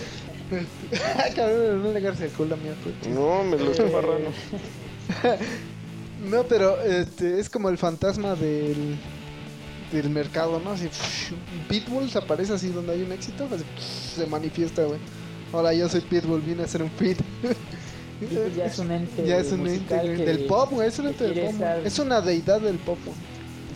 [1.18, 2.74] Ay, cabrón, no le agarres el culo a Miau.
[3.14, 4.30] No, me lo estoy Eh, barrando.
[6.24, 8.98] No, pero este, es como el fantasma del,
[9.92, 10.72] del mercado, ¿no?
[10.72, 10.88] Así,
[11.68, 13.64] Pitbull se aparece así donde hay un éxito, así,
[14.16, 15.00] se manifiesta, güey.
[15.52, 17.18] Hola, yo soy Pitbull, vine a hacer un fit.
[18.20, 19.96] Pitbull ya es un ente Ya es un ente
[20.26, 21.54] del pop, güey, es un ente del pop.
[21.54, 22.98] estar- Es una deidad del pop.
[23.04, 23.18] güey.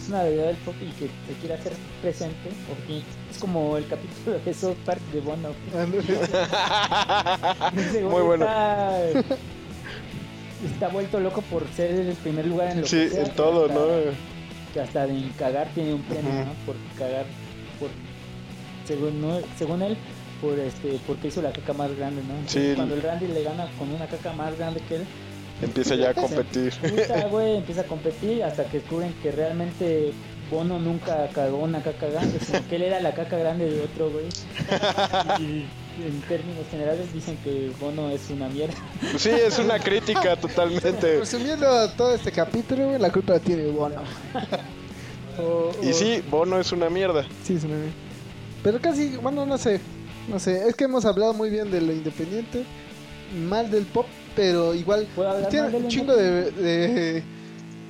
[0.02, 3.00] es una deidad del pop y que se quiere hacer presente porque
[3.32, 5.50] es como el capítulo de South Park de Bono
[8.10, 8.46] Muy bueno.
[10.66, 13.66] Está, vuelto loco por ser el primer lugar en lo Sí, que sea, en todo,
[13.66, 13.88] hasta- ¿no?
[14.74, 16.32] que hasta en cagar tiene un premio.
[16.34, 16.54] ¿no?
[16.66, 17.26] por cagar
[17.80, 17.90] por
[18.86, 19.98] según no- según él
[20.42, 22.76] por este porque hizo la caca más grande no Entonces, Sí.
[22.76, 25.06] cuando el Randy le gana con una caca más grande que él
[25.62, 26.74] Empieza ya a competir.
[26.74, 30.12] puta, güey, empieza a competir hasta que descubren que realmente
[30.52, 34.12] Bono nunca cagó una caca grande, sino que él era la caca grande de otro,
[34.12, 34.26] güey.
[35.40, 35.66] Y
[36.04, 38.76] en términos generales dicen que Bono es una mierda.
[39.18, 41.20] Sí, es una crítica totalmente.
[41.20, 44.02] Resumiendo todo este capítulo, la culpa la tiene Bono.
[45.38, 47.26] O- Y o- sí, Bono es una mierda.
[47.44, 47.94] Sí, es una mierda.
[48.64, 49.82] Pero casi, bueno, no sé.
[50.30, 52.64] No sé, es que hemos hablado muy bien de lo independiente,
[53.48, 57.24] mal del pop, pero igual ¿Puedo hablar tiene lo un chingo de, de-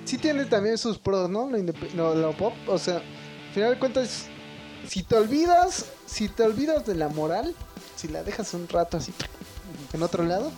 [0.04, 1.50] Sí tiene también sus pros, ¿no?
[1.50, 4.26] Lo, indep- no, lo pop, o sea, al final de cuentas,
[4.88, 7.56] si te olvidas, si te olvidas de la moral,
[7.96, 9.14] si la dejas un rato así
[9.94, 10.52] en otro lado,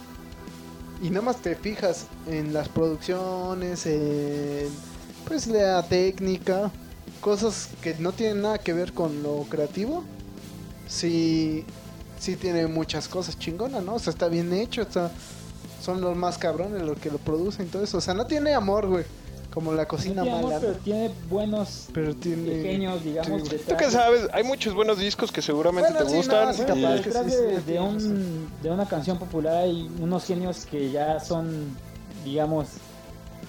[1.02, 4.70] y nada más te fijas en las producciones, en
[5.28, 6.72] pues la técnica,
[7.22, 10.04] cosas que no tienen nada que ver con lo creativo,
[10.88, 11.66] sí,
[12.20, 13.96] sí tiene muchas cosas chingonas, ¿no?
[13.96, 15.12] O sea, está bien hecho, está,
[15.82, 17.98] son los más cabrones los que lo producen y todo eso.
[17.98, 19.06] O sea, no tiene amor, güey,
[19.58, 20.60] como la No cocina tiene amor, mala.
[20.60, 20.78] pero ¿no?
[20.84, 22.62] tiene buenos Pero tiene...
[22.62, 23.42] genios, digamos.
[23.42, 26.18] sí, detrás Tú que de- sabes, hay muchos buenos discos que seguramente Bueno, te sí,
[26.18, 26.48] gustan.
[26.50, 29.90] no, sí, capaz que detrás sí, de, sí, de un, de una canción popular hay
[30.00, 31.76] unos genios que ya son,
[32.24, 32.68] digamos,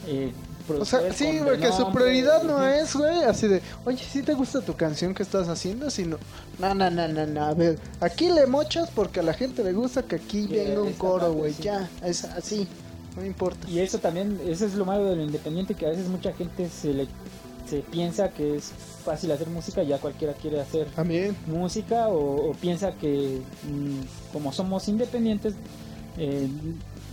[0.07, 0.33] eh,
[0.81, 4.23] O sea, sí, con güey, que su prioridad no es, güey, así de, oye, ¿sí
[4.23, 5.91] te gusta tu canción que estás haciendo?
[5.91, 6.17] Sino,
[6.59, 9.75] no, no, no, no, no, a ver, aquí le mochas porque a la gente le
[9.75, 12.67] gusta que aquí venga un coro, güey, ya, es así,
[13.19, 13.69] no importa.
[13.69, 16.69] Y eso también, eso es lo malo de lo independiente, que a veces mucha gente
[16.69, 17.09] se le
[17.69, 18.73] se piensa que es
[19.05, 21.37] fácil hacer música, ya cualquiera quiere hacer También.
[21.47, 25.55] música o, o piensa que mm, como somos independientes
[26.17, 26.49] eh,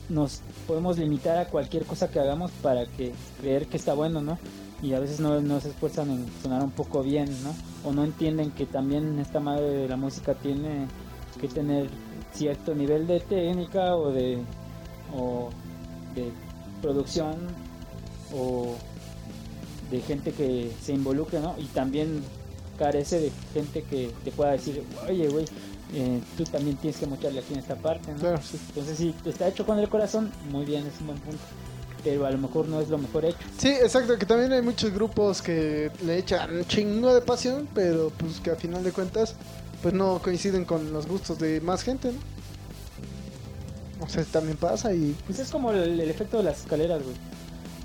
[0.08, 4.38] nos podemos limitar a cualquier cosa que hagamos para que creer que está bueno, ¿no?
[4.82, 7.54] Y a veces no, no se esfuerzan en sonar un poco bien, ¿no?
[7.90, 10.88] O no entienden que también esta madre de la música tiene
[11.42, 11.90] que tener
[12.34, 14.40] cierto nivel de técnica o de
[15.16, 15.50] o
[16.16, 16.32] de
[16.82, 17.36] producción
[18.34, 18.76] o
[19.92, 21.56] de gente que se involucre, ¿no?
[21.58, 22.24] Y también
[22.78, 25.46] carece de gente que te pueda decir, oye, güey,
[25.94, 28.20] eh, tú también tienes que mocharle aquí en esta parte, ¿no?
[28.20, 28.60] Claro, sí.
[28.70, 31.42] Entonces, si está hecho con el corazón, muy bien, es un buen punto.
[32.04, 33.38] Pero a lo mejor no es lo mejor hecho.
[33.58, 38.40] Sí, exacto, que también hay muchos grupos que le echan chingo de pasión, pero pues
[38.40, 39.36] que a final de cuentas,
[39.82, 42.35] pues no coinciden con los gustos de más gente, ¿no?
[44.06, 45.16] O sea, también pasa y...
[45.26, 47.16] Pues es como el, el efecto de las escaleras, güey.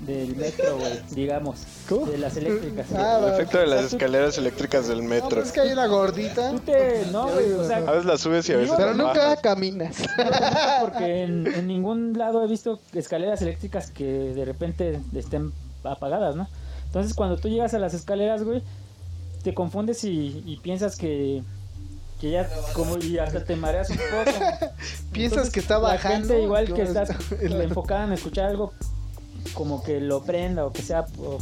[0.05, 1.59] del metro, güey, digamos.
[1.89, 2.05] ¿Cómo?
[2.07, 2.87] De las eléctricas.
[2.95, 5.29] Ah, El efecto de las O sea, tú- escaleras eléctricas del No, metro.
[5.29, 6.51] pues es que hay una gordita.
[6.51, 7.05] Tú te.
[7.11, 7.77] No, güey, o sea.
[7.77, 9.39] A veces la subes y a veces Pero nunca bajas.
[9.41, 9.97] caminas.
[10.81, 15.51] Porque en, en ningún lado he visto escaleras eléctricas que de repente estén
[15.83, 16.47] apagadas, ¿no?
[16.85, 18.61] Entonces cuando tú llegas a las escaleras, güey,
[19.43, 21.41] te confundes y, y piensas que,
[22.21, 24.37] que ya como y hasta te mareas un poco.
[25.11, 26.27] Piensas que está La bajando.
[26.29, 27.03] gente igual que está
[27.41, 28.71] enfocada en escuchar algo
[29.55, 31.39] como que lo prenda o que sea o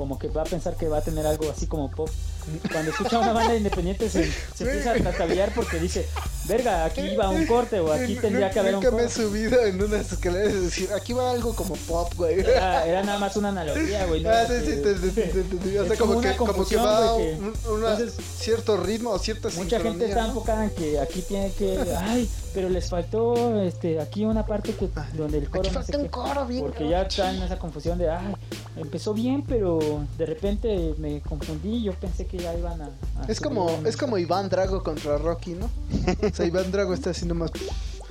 [0.00, 2.08] como que va a pensar que va a tener algo así como pop.
[2.72, 6.06] Cuando escucha una banda independiente se, se empieza a trastabillear porque dice,
[6.48, 9.22] verga, aquí va un corte o aquí tendría que haber un Nunca me he corte.
[9.22, 12.40] subido en unas escaleras y decir, aquí va algo como pop, güey.
[12.40, 14.22] Era, era nada más una analogía, güey.
[14.22, 14.30] ¿no?
[14.40, 16.76] Ah, sí, sí, te, te, te, te, te- o sea, como, como que, como que
[16.76, 20.28] va güey, que- un una- entonces, cierto ritmo o cierta Mucha gente está ¿no?
[20.28, 24.88] enfocada en que aquí tiene que, ay, pero les faltó este aquí una parte que
[25.16, 26.10] donde el coro no sé un qué.
[26.10, 26.62] coro bien.
[26.62, 28.34] Porque ya está en esa confusión de, ay,
[28.76, 29.78] empezó bien, pero
[30.18, 32.86] de repente me confundí, yo pensé que ya iban a...
[32.86, 35.66] a Es como, es como Iván Drago contra Rocky, ¿no?
[35.66, 37.50] O sea, Iván Drago está haciendo más.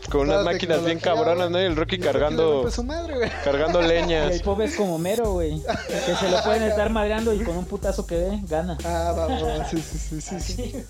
[0.10, 1.62] Con unas máquinas bien cabronas, ¿no?
[1.62, 3.30] Y el Rocky Y cargando, su madre, güey.
[3.44, 4.32] cargando Y leñas.
[4.34, 7.66] el pobre es como mero, güey, que se lo pueden estar madreando y con un
[7.66, 8.78] putazo que dé, gana.
[8.86, 10.40] Ah, vamos, sí, sí, sí, sí.
[10.40, 10.86] sí.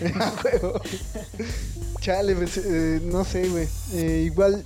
[2.00, 3.68] Chale, pues, eh, no sé, güey.
[3.92, 4.64] Eh, igual.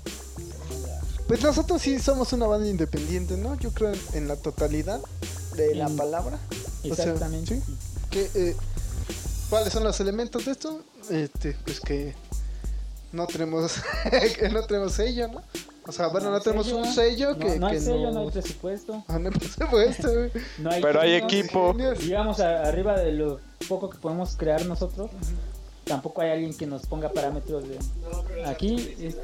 [1.26, 3.58] Pues nosotros sí somos una banda independiente, ¿no?
[3.58, 5.00] Yo creo en, en la totalidad
[5.56, 6.38] de la En- palabra.
[6.90, 7.56] O sea, Exactamente.
[7.56, 7.62] ¿sí?
[8.10, 8.56] Que, eh,
[9.50, 10.82] ¿Cuáles son los elementos de esto?
[11.10, 12.14] Este, pues que
[13.12, 13.72] no tenemos,
[14.38, 15.42] que no tenemos sello, ¿no?
[15.86, 18.20] O sea, bueno, no, tenemos sello, un sello que no, no hay que sello, no
[18.20, 20.30] hay presupuesto, Ah, no hay presupuesto, güey.
[20.58, 21.72] no hay Pero hay equipo.
[21.72, 21.98] Genios.
[21.98, 25.10] digamos a- arriba de lo poco que podemos crear nosotros
[25.84, 27.78] tampoco hay alguien que nos ponga parámetros de
[28.46, 29.16] aquí es-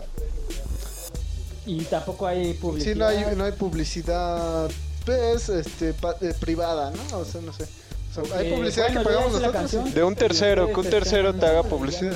[1.66, 4.70] y tampoco hay publicidad Sí, no hay, no hay publicidad,
[5.06, 7.18] pues, este, pa- eh, privada, ¿no?
[7.18, 7.64] O sea, no sé.
[7.64, 9.52] O sea, hay Eh, publicidad bueno, que pagamos nosotros.
[9.52, 9.94] canción.
[9.94, 12.12] De un tercero, que un tercero te haga publicidad.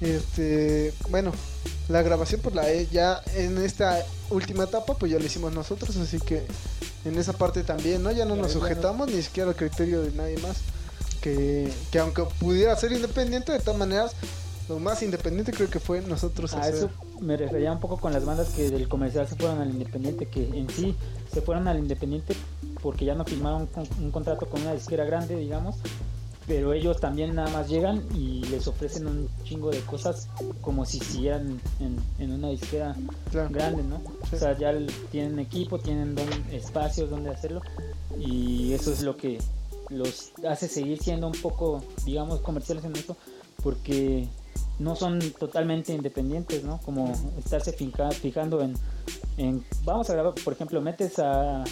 [0.00, 1.32] Este, bueno,
[1.88, 5.96] la grabación pues la he- ya en esta última etapa pues ya la hicimos nosotros,
[5.96, 6.44] así que
[7.04, 8.10] en esa parte también, ¿no?
[8.10, 10.58] Ya no nos sujetamos ni siquiera al criterio de nadie más.
[11.20, 14.12] Que, que aunque pudiera ser independiente, de todas maneras,
[14.68, 16.74] lo más independiente creo que fue nosotros a hacer.
[16.74, 20.26] eso me refería un poco con las bandas que del comercial se fueron al independiente
[20.26, 20.94] que en sí
[21.32, 22.34] se fueron al independiente
[22.82, 25.76] porque ya no firmaron con- un contrato con una disquera grande digamos
[26.46, 30.28] pero ellos también nada más llegan y les ofrecen un chingo de cosas
[30.60, 32.94] como si siguieran en, en una disquera
[33.30, 33.48] Claro.
[33.50, 34.00] grande, ¿no?
[34.28, 34.36] Sí.
[34.36, 34.72] O sea, ya
[35.10, 37.62] tienen equipo, tienen don- espacios donde hacerlo
[38.18, 39.38] y eso es lo que
[39.88, 43.16] los hace seguir siendo un poco, digamos, comerciales en eso
[43.62, 44.26] porque
[44.78, 46.78] no son totalmente independientes, ¿no?
[46.84, 48.74] Como estarse finca- fijando en,
[49.38, 51.64] en, vamos a grabar, por ejemplo, metes a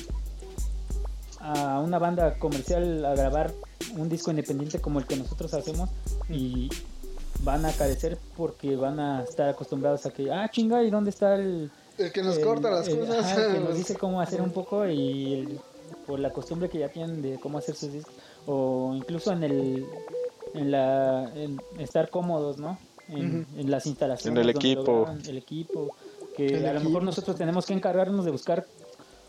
[1.41, 3.53] a una banda comercial a grabar
[3.97, 5.91] un disco independiente como el que nosotros hacemos
[6.29, 6.69] y
[7.43, 11.35] van a carecer porque van a estar acostumbrados a que, ah, chinga, ¿y dónde está
[11.35, 11.71] el...
[11.99, 13.19] El que nos el- corta las el- cosas.
[13.19, 15.61] ajá, el que nos dice cómo hacer un poco y el-
[16.07, 18.15] por la costumbre que ya tienen de cómo hacer sus discos
[18.47, 19.87] o incluso en el
[20.55, 22.79] en la en estar cómodos no
[23.09, 25.03] en, en las instalaciones En el equipo.
[25.03, 25.95] graban, el equipo
[26.37, 28.67] que El a lo mejor nosotros tenemos que encargarnos de buscar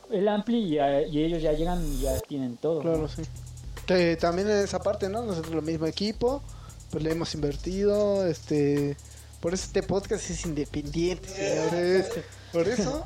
[0.10, 2.82] el ampli y, a- y ellos ya llegan y ya tienen todo ¿no?
[2.82, 3.24] Claro, sí.
[3.86, 5.24] Que también en esa parte, ¿no?
[5.24, 6.42] Nosotros lo mismo equipo,
[6.92, 8.98] pues le hemos invertido, este...
[9.42, 12.06] Por eso este podcast es independiente, señores.
[12.54, 13.04] Por eso,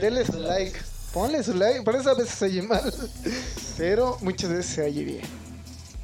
[0.00, 0.78] denle su like.
[1.12, 1.82] Ponle su like.
[1.82, 2.94] Por eso a veces se oye mal.
[3.76, 5.49] Pero muchas veces se oye bien.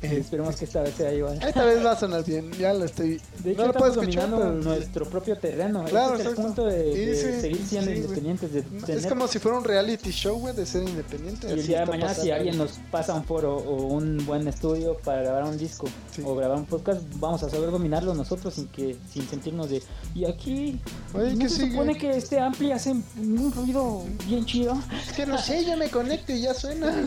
[0.02, 2.52] Eh, esperemos que esta vez sea igual esta vez va a sonar bien.
[2.52, 3.18] Ya lo estoy...
[3.42, 6.92] de hecho no estamos dominando pero- nuestro propio terreno Claro, ese es el punto de,
[6.92, 10.38] Sí, de sí, seguir siendo sí, independientes de Es como si fuera un reality show,
[10.38, 11.48] güey, de ser independiente.
[11.48, 14.98] Y el día de mañana si alguien nos pasa un foro o un buen estudio
[14.98, 16.22] para grabar un disco Sí.
[16.24, 19.82] o grabar un podcast, vamos a saber dominarlo nosotros sin que sin sentirnos de
[20.14, 20.78] y aquí
[21.14, 21.70] Oye, ¿no ¿qué se sigue?
[21.70, 24.78] supone que este ampli hace un ruido bien chido.
[25.08, 26.94] Es que no sé, yo me conecto y ya suena.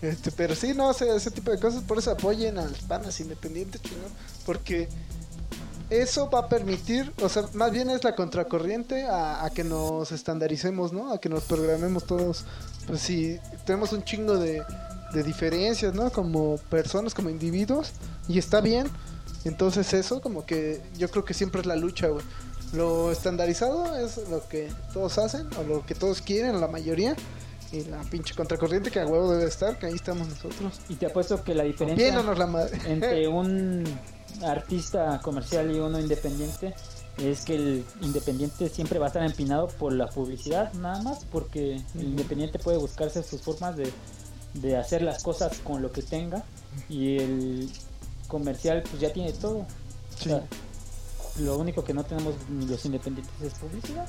[0.00, 3.18] Este, pero sí, no, ese, ese tipo de cosas, por eso apoyen a las panas
[3.20, 4.04] independientes, chino,
[4.46, 4.88] porque
[5.90, 10.12] eso va a permitir, o sea, más bien es la contracorriente a, a que nos
[10.12, 11.12] estandaricemos, ¿no?
[11.12, 12.44] A que nos programemos todos,
[12.86, 14.62] pues si tenemos un chingo de,
[15.12, 16.12] de diferencias, ¿no?
[16.12, 17.92] Como personas, como individuos,
[18.28, 18.86] y está bien,
[19.44, 22.24] entonces eso como que yo creo que siempre es la lucha, güey.
[22.74, 27.16] Lo estandarizado es lo que todos hacen, o lo que todos quieren, la mayoría,
[27.72, 30.80] y la pinche contracorriente que a huevo debe estar, que ahí estamos nosotros.
[30.88, 32.78] Y te apuesto que la diferencia Viéndonos la madre.
[32.86, 33.84] entre un
[34.42, 36.74] artista comercial y uno independiente
[37.18, 41.82] es que el independiente siempre va a estar empinado por la publicidad, nada más, porque
[41.94, 43.92] el independiente puede buscarse sus formas de,
[44.54, 46.44] de hacer las cosas con lo que tenga
[46.88, 47.70] y el
[48.28, 49.58] comercial pues ya tiene todo.
[49.58, 49.66] O
[50.16, 50.28] Sí.
[50.30, 50.42] sea,
[51.40, 54.06] lo único que no tenemos ni los independientes es publicidad.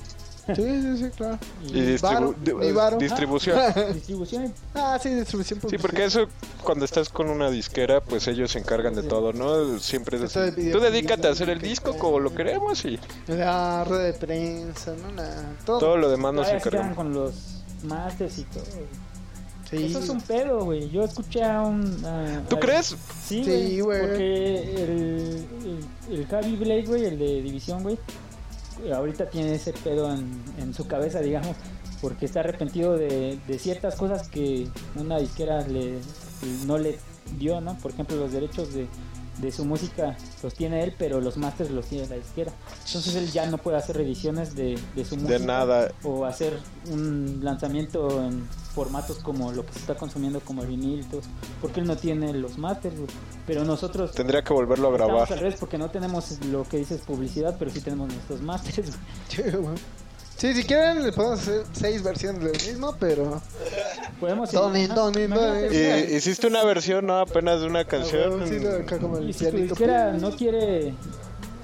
[0.56, 1.38] Sí, sí, sí, claro.
[1.64, 2.98] Y Y distribu- varo, di- ni varo.
[2.98, 3.60] distribución.
[3.94, 4.54] distribución.
[4.76, 6.28] Ah, sí, distribución Sí, porque eso
[6.64, 9.80] cuando estás con una disquera, pues ellos se encargan de todo, ¿no?
[9.80, 13.00] Siempre es así, de video- tú dedícate a hacer el disco como lo queremos y
[13.28, 15.12] La rueda de prensa, ¿no?
[15.14, 15.80] La- todo.
[15.80, 16.96] todo lo demás nos encargamos.
[16.96, 17.34] con los
[17.84, 18.64] masters y todo.
[19.70, 19.86] Sí.
[19.86, 20.90] Eso es un pedo, güey.
[20.90, 22.04] Yo escuché a un...
[22.04, 22.96] a- ¿Tú a- crees?
[23.28, 24.02] Sí, güey.
[24.02, 25.48] Porque el,
[26.10, 28.00] el, el Javi Blake, güey, el de División, güey,
[28.94, 31.56] ahorita tiene ese pedo en, en su cabeza, digamos,
[32.02, 36.00] porque está arrepentido de, de ciertas cosas que una disquera le,
[36.66, 36.98] no le
[37.38, 37.78] dio, ¿no?
[37.78, 38.88] Por ejemplo, los derechos de,
[39.42, 42.52] de su música los tiene él, pero los masters los tiene la disquera.
[42.86, 45.40] Entonces él ya no puede hacer revisiones de, de su música.
[45.40, 45.92] De nada.
[46.04, 46.58] O hacer
[46.92, 48.48] un lanzamiento en
[48.80, 51.06] formatos como lo que se está consumiendo como el vinil,
[51.62, 53.10] porque él no tiene los masters, güey.
[53.46, 55.40] Pero nosotros Tendría que volverlo a estamos al grabar.
[55.44, 58.92] revés porque no tenemos lo que dices publicidad, pero sí tenemos nuestros masters,
[59.36, 59.76] güey.
[60.38, 63.42] Sí, si quieren le podemos hacer seis versiones del mismo, pero...
[64.22, 64.50] Podemos
[65.28, 67.20] mira, Y hiciste una versión, ¿no?
[67.20, 68.48] Apenas de una canción.
[68.48, 69.76] Sí, lo- acá como el Y si tu
[70.22, 70.94] no quiere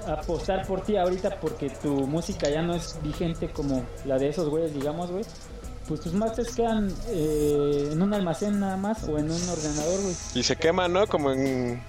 [0.06, 4.48] apostar por ti ahorita porque tu música ya no es vigente como la de esos
[4.50, 5.24] güeyes, digamos, güey,
[5.88, 10.14] pues tus masters quedan eh, en un almacén nada más o en un ordenador, güey.
[10.34, 11.06] Y se quema, ¿no?
[11.06, 11.82] Como en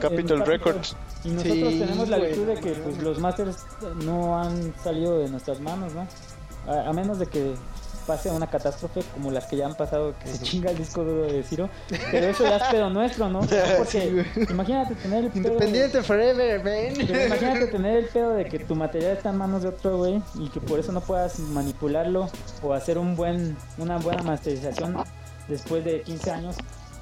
[0.00, 0.44] Capitol.
[0.44, 0.96] Records.
[1.24, 3.56] Y nosotros Sí, tenemos la virtud de que pues, los masters
[4.04, 6.06] no han salido de nuestras manos, ¿no?
[6.66, 7.54] A, a menos de que
[8.06, 11.22] pase una catástrofe como las que ya han pasado, que se chinga el disco duro
[11.22, 11.68] de Ciro.
[12.10, 13.40] Pero eso ya es pedo nuestro, ¿no?
[13.78, 15.52] Porque imagínate tener el pedo...
[15.52, 17.06] Independiente forever, man.
[17.06, 20.22] Pero imagínate tener el pedo de que tu material está en manos de otro güey
[20.34, 22.28] y que por eso no puedas manipularlo
[22.62, 24.96] o hacer un buen, una buena masterización
[25.48, 26.56] después de 15 años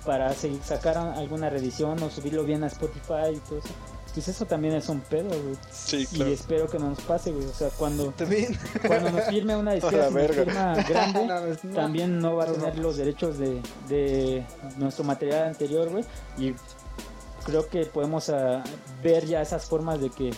[0.05, 3.69] para seguir, sacar alguna reedición o subirlo bien a Spotify y todo eso.
[4.15, 5.57] Pues eso también es un pedo, güey.
[5.71, 6.31] Sí, Y claro.
[6.33, 7.47] espero que no nos pase, güey.
[7.47, 8.59] O sea, cuando, También.
[8.87, 10.45] cuando nos firme una disquera la si nos verga.
[10.45, 11.75] firma grande, No, es- no.
[11.77, 12.83] también no va a tener no.
[12.83, 14.45] los derechos de, de
[14.77, 16.05] nuestro material anterior, güey.
[16.37, 16.55] Y
[17.45, 18.65] creo que podemos ah,
[19.03, 20.33] ver ya esas formas de que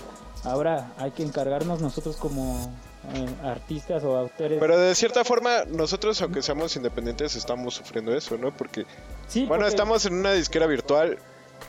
[0.44, 2.72] ahora hay que encargarnos nosotros como
[3.14, 4.58] eh, artistas o autores.
[4.60, 8.54] Pero de cierta forma, nosotros, aunque seamos independientes, estamos sufriendo eso, ¿no?
[8.54, 8.84] Porque,
[9.26, 11.18] sí, bueno, porque- estamos en una disquera virtual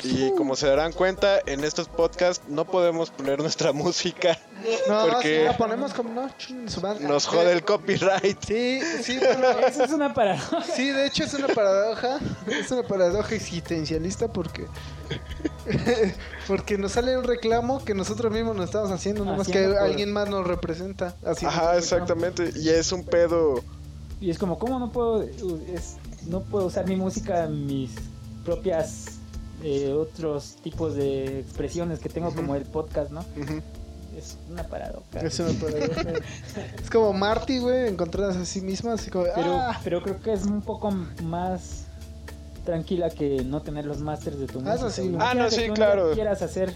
[0.03, 4.37] y como se darán cuenta, en estos podcasts no podemos poner nuestra música.
[4.87, 7.07] No, Porque- si la ponemos como no, ching, su banda.
[7.07, 8.37] Nos jode el copyright.
[8.45, 10.63] Sí, sí, bueno, Eso es una paradoja.
[10.63, 14.67] sí, de hecho es una paradoja, es una paradoja existencialista porque
[16.47, 20.11] porque nos sale un reclamo que nosotros mismos nos estamos haciendo, nomás que por- alguien
[20.11, 21.15] más nos representa.
[21.25, 22.51] Así Ajá, exactamente.
[22.55, 23.63] Y es un pedo.
[24.19, 25.97] Y es como, ¿cómo no puedo, es-
[26.27, 27.91] no puedo usar mi música en mis
[28.45, 29.11] propias
[29.64, 33.24] eh, otros tipos de expresiones que tengo, como el podcast, ¿no?
[34.18, 35.20] Es una paradoja.
[35.22, 36.01] Es una paradoja.
[36.84, 40.34] es como Marty, güey, encontradas a sí misma, así como, Pero, ah, pero creo que
[40.34, 40.91] es un poco
[41.24, 41.86] más
[42.66, 44.89] tranquila que no tener los masters de tu Ah, música.
[44.89, 45.16] sí.
[45.20, 46.12] Ah, no, sí, claro.
[46.14, 46.74] quieras hacer,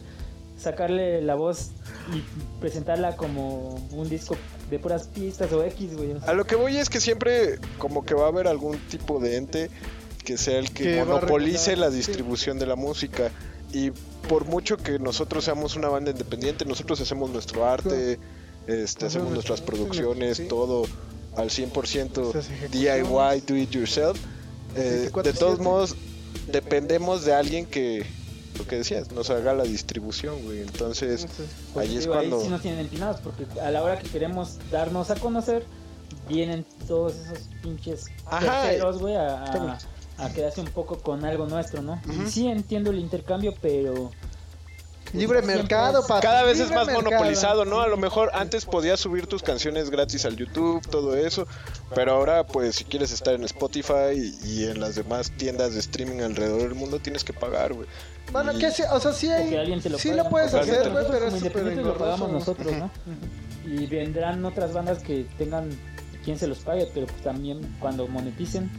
[0.57, 1.71] sacarle la voz
[2.13, 2.23] y
[2.61, 4.35] presentarla como un disco
[4.71, 6.13] de puras pistas o X, güey.
[6.13, 8.77] o sea, A lo que voy es que siempre como que va a haber algún
[8.87, 9.69] tipo de ente
[10.25, 11.97] que sea el que, monopolice regular, la sí.
[11.97, 13.31] distribución de la música.
[13.71, 13.91] Y
[14.27, 18.19] por mucho que nosotros seamos una banda independiente, nosotros hacemos nuestro arte,
[18.67, 20.47] este, hacemos nuestras producciones, sí.
[20.47, 20.85] todo
[21.35, 22.71] al 100% Esas ejecuciones.
[22.71, 24.19] DIY, do it yourself.
[24.75, 25.37] Eh, de 24/7.
[25.37, 25.95] todos modos,
[26.51, 28.05] dependemos de alguien que,
[28.57, 30.61] lo que decías, nos haga la distribución, güey.
[30.61, 31.27] Entonces,
[31.73, 32.41] pues, ahí es digo, cuando...
[32.41, 35.65] sí nos tienen empinados porque a la hora que queremos darnos a conocer,
[36.27, 38.63] vienen todos esos pinches Ajá.
[38.63, 39.79] terceros, güey, a, a,
[40.17, 42.01] a quedarse un poco con algo nuestro, ¿no?
[42.25, 44.11] Y sí entiendo el intercambio, pero...
[45.03, 47.03] pues, libre mercado, papi, Cada vez es más mercado.
[47.03, 47.81] monopolizado, ¿no?
[47.81, 51.47] A lo mejor antes podías subir tus canciones gratis al YouTube, todo eso,
[51.93, 56.21] pero ahora pues si quieres estar en Spotify y en las demás tiendas de streaming
[56.21, 57.87] alrededor del mundo tienes que pagar, güey.
[58.31, 59.49] Bueno, Y- que sí, o sea, sí hay,
[59.79, 62.89] te lo sí paga, lo puedes hacer, güey, pero es súper lo pagamos nosotros, ¿no?
[63.65, 65.69] Y vendrán otras bandas que tengan
[66.23, 68.69] quien se los pague, pero pues también cuando moneticen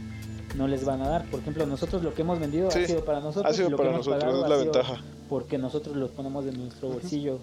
[0.55, 1.25] no les van a dar.
[1.29, 3.51] Por ejemplo, nosotros lo que hemos vendido Sí, ha sido para nosotros.
[3.51, 5.03] ha sido y lo para que hemos nosotros, pagado es la ventaja.
[5.29, 7.39] Porque nosotros los ponemos de nuestro bolsillo.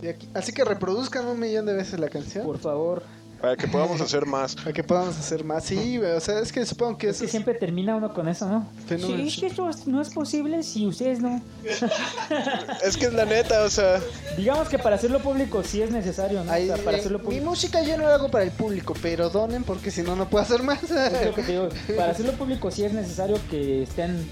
[0.00, 2.44] Sí, aquí- Así que reproduzcan un millón de veces la canción.
[2.46, 3.02] Por favor,
[3.40, 4.54] Para que podamos hacer más.
[4.54, 5.64] Para que podamos hacer más.
[5.64, 6.10] Sí, güey.
[6.12, 8.68] O sea, es que supongo que Es eso que siempre termina uno con eso, ¿no?
[8.86, 9.16] Fenómeno.
[9.22, 11.40] Sí, es que esto es- no es posible si ustedes no.
[12.84, 14.00] Es que es la neta, o sea.
[14.36, 16.50] Digamos que para hacerlo público sí es necesario, ¿no?
[16.50, 18.94] O Ahí, sea, para eh, hacerlo mi música yo no la hago para el público,
[19.00, 20.82] pero donen porque si no, no puedo hacer más.
[20.84, 21.68] Es lo que te digo.
[21.96, 24.26] Para hacerlo público sí es necesario que estén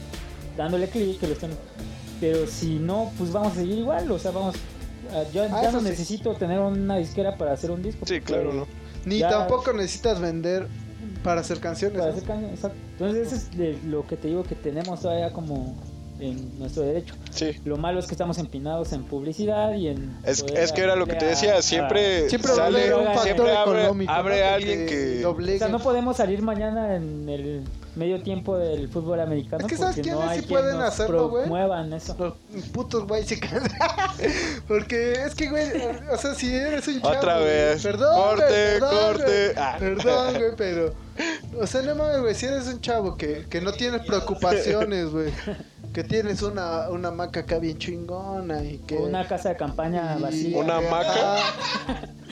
[0.56, 1.50] dándole clic, que lo estén.
[2.20, 4.11] Pero si no, pues vamos a seguir igual.
[4.11, 4.56] O sea, vamos.
[5.12, 5.86] ah, Yo Ah, ya no sí.
[5.86, 8.04] necesito tener una disquera para hacer un disco.
[8.06, 8.66] Sí, claro, ¿no?
[9.09, 10.66] Ni Ya- tampoco necesitas vender
[11.24, 12.00] para hacer canciones.
[12.16, 12.76] Exacto.
[12.92, 15.76] Entonces, eso es de lo que te digo que tenemos todavía como
[16.20, 17.14] en nuestro derecho.
[17.30, 17.52] Sí.
[17.64, 20.16] Lo malo es que estamos empinados en publicidad y en.
[20.24, 23.80] Es, es que era lo que te decía, siempre, Siempre sale, un factor siempre abre,
[23.82, 24.12] económico.
[24.12, 24.54] abre ¿no?
[24.54, 25.20] alguien que...
[25.20, 25.56] doblegue.
[25.56, 27.62] O sea, no podemos salir mañana en el
[27.99, 29.66] medio tiempo del fútbol americano.
[29.66, 31.42] Es que ¿sabes porque no quiénes hay sí quien pueden nos hacerlo, güey?
[31.44, 32.16] promuevan eso.
[32.18, 33.38] Los putos güey se.
[34.68, 35.66] Porque es que, güey,
[36.12, 37.16] o sea, si eres un chavo.
[37.16, 37.82] Otra vez.
[37.82, 39.24] Perdón, güey, Corte, perdón, corte.
[39.24, 39.76] güey, Ah.
[39.78, 40.94] Perdón, güey, pero.
[41.61, 45.32] O sea, no mames, güey, si eres un chavo que, que no tienes preocupaciones, güey.
[45.92, 48.96] Que tienes una, una maca acá bien chingona y que.
[48.96, 50.59] Una casa de campaña y- vacía.
[50.59, 51.36] Una hamaca.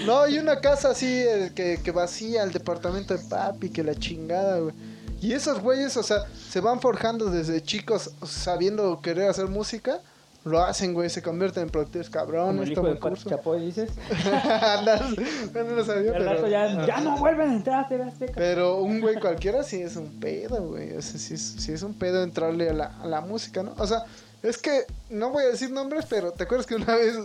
[0.04, 3.94] No, y una casa así eh, que, que vacía el departamento de papi, que la
[3.94, 4.74] chingada, güey.
[5.20, 10.00] Y esos güeyes, o sea, se van forjando desde chicos sabiendo querer hacer música.
[10.44, 13.16] Lo hacen, güey, se convierten en productores Como cabrones, el hijo de.
[13.24, 13.90] Chapoy, dices.
[14.44, 15.16] Andas-
[15.52, 16.24] no, no lo sabía, pero...
[16.24, 17.88] rato ya, ya no vuelven a entrar a.
[18.34, 20.92] Pero un güey cualquiera sí es un pedo, güey.
[20.96, 23.74] O sea, sí es, sí es un pedo entrarle a la, a la música, ¿no?
[23.78, 24.04] O sea,
[24.44, 27.16] es que no voy a decir nombres, pero ¿te acuerdas que una vez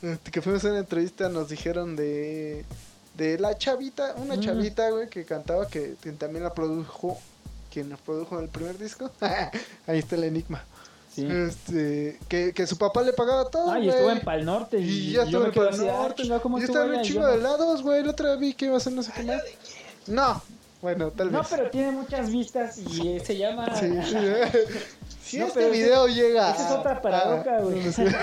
[0.00, 2.64] este, que fuimos a una entrevista nos dijeron de,
[3.16, 4.40] de la chavita, una Mm.
[4.40, 7.18] chavita, güey, que cantaba, que, que también la produjo,
[7.72, 9.10] quien la produjo el primer disco?
[9.86, 10.64] Ahí está el enigma.
[11.14, 11.26] Sí.
[11.28, 14.78] Este, que, que su papá le pagaba todo, Ah, y estuvo en Pal Norte.
[14.78, 16.22] Y, Y ya yo estuvo en Pal ah, Norte.
[16.22, 18.04] chinga, ¿cómo Y estaba en un chingo de no- helados, güey.
[18.04, 19.42] La otra vez vi que iba a hacer no sé qué más.
[20.06, 20.40] No.
[20.80, 21.48] Bueno, tal No, vez.
[21.50, 23.74] pero tiene muchas vistas y eh, se llama.
[23.76, 24.16] Sí, sí.
[25.28, 26.52] Si No, este ese- video llega.
[26.52, 27.84] esa es otra paradoja, güey.
[27.84, 28.06] no sé.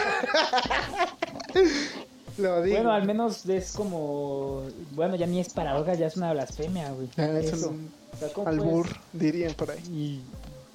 [2.38, 2.76] Lo digo.
[2.76, 4.64] Bueno, al menos es como.
[4.92, 7.08] Bueno, ya ni es paradoja, ya es una blasfemia, güey.
[7.18, 7.70] Ah, es Eso.
[7.70, 9.80] un O sea, ¿cómo albur, puedes- dirían por ahí.
[9.92, 10.22] ¿Y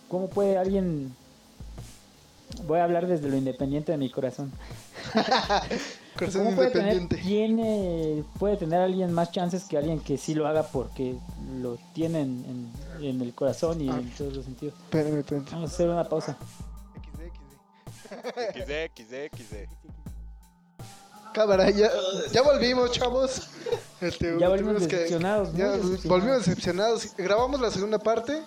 [0.08, 1.14] cómo puede alguien.?
[2.66, 4.50] Voy a hablar desde lo independiente de mi corazón.
[6.18, 7.16] Corazón ¿Cómo puede tener, independiente.
[7.16, 11.14] tiene, puede tener alguien más chances que alguien que sí lo haga porque
[11.62, 13.98] lo tiene en, en- en el corazón y Ah.
[13.98, 14.74] en todos los sentidos?
[14.84, 15.44] Espérame, espérame.
[15.52, 16.36] Vamos a hacer una pausa.
[18.54, 19.68] XD, XD, XD.
[21.32, 21.90] Cámara, ya,
[22.32, 23.48] ya volvimos, chavos.
[24.00, 25.58] Este, Ya volvimos que- decepcionados, ¿no?
[25.58, 26.04] ya Decepcionados.
[26.04, 27.16] volvimos decepcionados.
[27.16, 28.42] Grabamos la segunda parte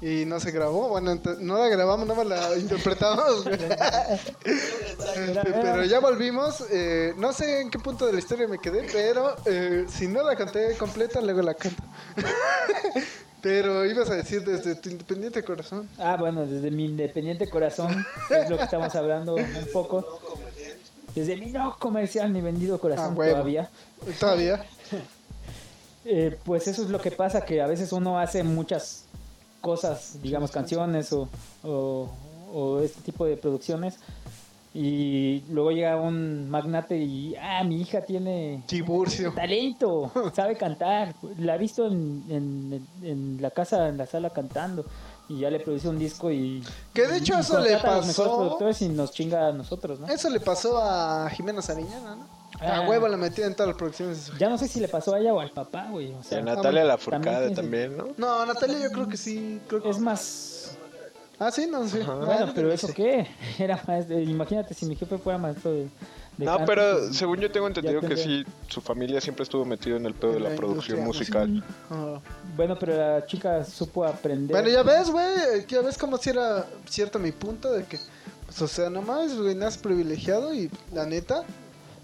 [0.00, 0.88] y no se grabó.
[0.88, 3.44] Bueno, no la grabamos, nada más la interpretamos.
[5.14, 6.64] Este, pero ya volvimos.
[6.70, 10.22] eh, no sé en qué punto de la historia me quedé, pero eh, si no
[10.22, 11.82] la canté completa, luego la canto.
[13.42, 15.88] pero ibas a decir desde tu independiente corazón.
[15.98, 20.20] Ah, bueno, desde mi independiente corazón, es lo que estamos hablando un poco.
[21.14, 23.70] Desde mi no comercial ni vendido corazón Ah, todavía.
[24.20, 24.64] Todavía.
[26.04, 29.04] Eh, pues eso es lo que pasa, que a veces uno hace muchas
[29.60, 31.28] cosas, digamos canciones o,
[31.62, 32.10] o,
[32.52, 34.00] o este tipo de producciones
[34.74, 39.32] y luego llega un magnate y, ah, mi hija tiene Tiburcio.
[39.36, 44.84] talento, sabe cantar, la he visto en, en, en la casa, en la sala cantando
[45.28, 46.62] y ya le produce un disco y...
[46.92, 49.52] Que de hecho eso le contrata a los mejores pasó- productores y nos chinga a
[49.52, 50.08] nosotros, ¿no?
[50.08, 52.42] Eso le pasó a Jimena Sariñana, ¿no?
[52.60, 52.88] A Ah.
[52.88, 55.32] huevo la metía en todas las producciones Ya no sé si le pasó a ella
[55.34, 56.12] o al papá, güey.
[56.12, 58.08] O Y sea, a Natalia también Lafourcade tiene- también, ¿no?
[58.18, 59.60] No, Natalia yo creo que sí.
[59.68, 59.88] Creo que...
[59.90, 60.76] Es más
[61.38, 62.04] Ah, sí, no sé.
[62.04, 63.26] Bueno, pero ¿eso qué?
[63.58, 64.20] Era maestro.
[64.20, 65.88] Imagínate si mi jefe fuera maestro de.
[66.36, 69.64] De No, pero pues, según yo tengo entendido que tendría- sí, su familia siempre estuvo
[69.64, 71.62] metido en el pedo de la la producción musical.
[71.90, 72.18] Ah.
[72.56, 74.50] Bueno, pero la chica supo aprender.
[74.56, 75.66] Bueno, ya ves, güey.
[75.68, 77.98] Ya ves como si era cierto mi punto de que,
[78.46, 81.44] pues, o sea, nomás, güey, naces privilegiado y la neta,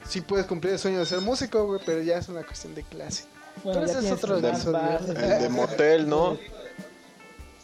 [0.07, 2.83] sí puedes cumplir el sueño de ser músico, güey, pero ya es una cuestión de
[2.83, 3.25] clase.
[3.65, 4.73] Bueno, pero ya ese es otro episodio.
[4.79, 6.37] bases, El de motel, ¿no?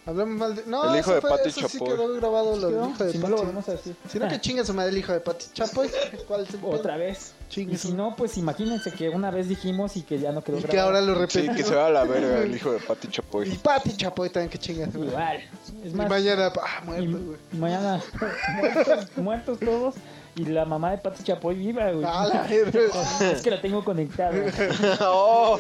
[0.07, 0.65] Hablamos mal de.
[0.67, 1.89] No, El hijo eso de fue- Pati eso sí Chapoy.
[1.97, 2.91] quedó grabado lo del ¿no?
[2.91, 3.47] hijo de Si no lo Pati.
[3.47, 3.97] volvemos a decir.
[4.09, 5.91] Sino que chinga su madre el hijo de Pati Chapoy.
[6.29, 6.71] ¿Cuál es el pedo?
[6.71, 7.33] Otra vez.
[7.49, 10.59] Chingue Y si no, pues imagínense que una vez dijimos y que ya no quedó
[10.59, 10.89] Y que grabado.
[10.97, 11.57] ahora lo Sí, repetimos.
[11.57, 13.51] que se va a la verga el hijo de Pati Y Chapoy.
[13.57, 15.09] Pati Chapoy también que chinga su madre.
[15.11, 15.37] Igual.
[15.85, 17.39] Es Y más, mañana, ah, y, muerto, güey.
[17.53, 18.03] y mañana
[18.61, 19.95] muertos, muertos todos.
[20.37, 22.05] Y la mamá de Pati Chapoy viva, güey.
[22.09, 23.31] Ah, la.
[23.31, 24.33] Es que la tengo conectada.
[25.01, 25.59] ¡Oh!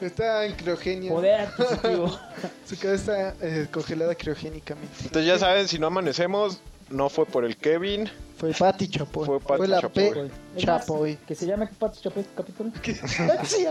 [0.00, 1.12] Está en criogenia.
[1.12, 2.18] Poder adquisitivo.
[2.66, 4.92] Su cabeza está eh, congelada criogénicamente.
[5.04, 6.60] Entonces ya saben, si no amanecemos,
[6.90, 9.26] no fue por el Kevin, Fue Pati Chapoy.
[9.26, 10.30] Fue Pati la Chapoy.
[10.54, 10.60] P.
[10.60, 11.16] Chapoy.
[11.26, 12.72] Que se llame Pato Chapoy este capítulo.
[13.44, 13.66] sí,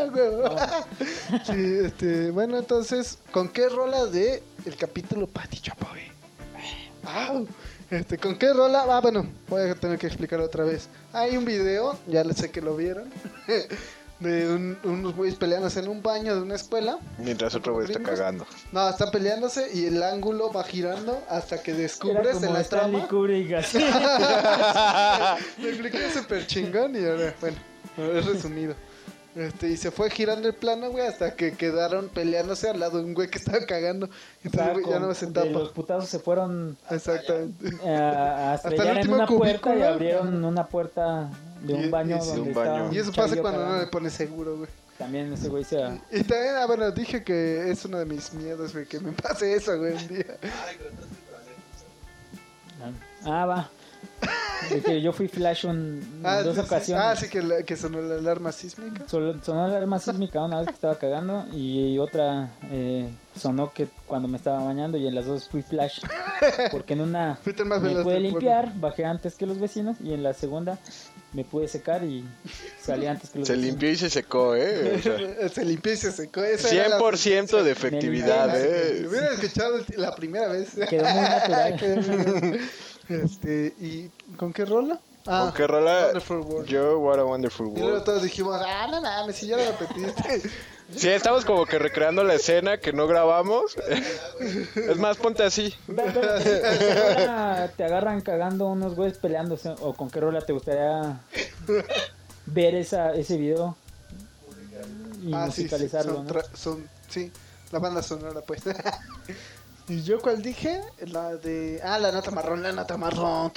[1.43, 6.02] sí, este, bueno, entonces, ¿con qué rola de el capítulo Pati Chapoy?
[7.04, 7.48] Au.
[7.90, 8.86] Este, ¿con qué rola?
[8.90, 10.90] Ah, bueno, voy a tener que explicar otra vez.
[11.14, 13.10] Hay un video, ya les sé que lo vieron,
[14.20, 16.98] de un- unos güeyes peleándose en un baño de una escuela.
[17.18, 18.46] mientras otro güey está cagando.
[18.74, 22.92] No, están peleándose y el ángulo va girando hasta que descubres en como la Stanley
[23.08, 23.08] trama.
[25.58, 27.58] Me expliqué súper chingón y ahora, bueno,
[27.98, 28.76] es resumido.
[29.38, 33.04] Este, y se fue girando el plano, güey, hasta que quedaron peleándose al lado de
[33.06, 34.10] un güey que estaba cagando.
[34.44, 35.46] Entonces, güey ya no se tapa.
[35.48, 37.68] los putazos se fueron Exactamente.
[37.84, 39.88] eh, a Hasta el en último una puerta y cubículo.
[39.94, 41.30] abrieron una puerta
[41.62, 42.72] de Y- un baño y donde un baño.
[42.76, 43.86] estaba Y eso pasa cuando no cagando.
[43.86, 44.70] le pones seguro, güey.
[44.98, 45.76] También ese güey se...
[46.12, 49.54] Y también, ah, bueno, dije que es uno de mis miedos, güey, que me pase
[49.54, 50.26] eso, güey, un día.
[53.26, 53.70] Ah, va.
[54.72, 56.66] De que yo fui flash un- en Ah, dos sí, sí.
[56.68, 57.06] ocasiones.
[57.06, 59.06] Ah, sí, que, la- que sonó la alarma sísmica.
[59.08, 63.08] Sonó la alarma sísmica una vez que estaba cagando y otra eh,
[63.39, 66.02] sonó que cuando me estaba bañando y en las dos fui flash.
[66.72, 70.78] Porque en una me pude limpiar, bajé antes que los vecinos y en la segunda
[71.34, 72.26] me pude secar y
[72.82, 73.72] salí antes que los Se vecinos.
[73.72, 74.95] limpió y se secó, ¿eh?
[74.98, 75.50] O sea, pueblo.
[75.54, 76.43] Se limpió y se secó.
[76.43, 79.00] Esa era la 100% de efectividad, Me ¿eh?
[79.04, 80.72] Lo hubiera escuchado la primera vez.
[80.89, 81.76] Quedó muy natural.
[81.80, 82.60] Quedó muy.
[83.10, 84.99] Este, ¿y con qué rola?
[85.26, 86.05] Ah, ¿Con qué rola?
[86.05, 86.68] Wonderful World.
[86.70, 88.03] Yo, What a Wonderful Y luego World.
[88.05, 90.41] todos dijimos, ah, no mames, si ya lo repetiste.
[90.95, 93.76] Sí, estamos como que recreando la escena que no grabamos.
[94.89, 95.76] Es más, ponte así.
[95.86, 96.41] Ve- ve- ¿con
[96.80, 101.20] qué rola te agarran cagando unos güeyes peleándose o con qué rola te gustaría
[102.45, 103.76] ver esa, ese video
[105.26, 106.34] y ah, sí, sí, musicalizarlo, son, ¿no?
[106.34, 107.34] tra- son, sí,
[107.74, 108.62] la banda sonora, pues.
[109.90, 110.82] ¿Y yo cuál dije?
[111.08, 113.52] La de, ah, la nota marrón, la nota marrón.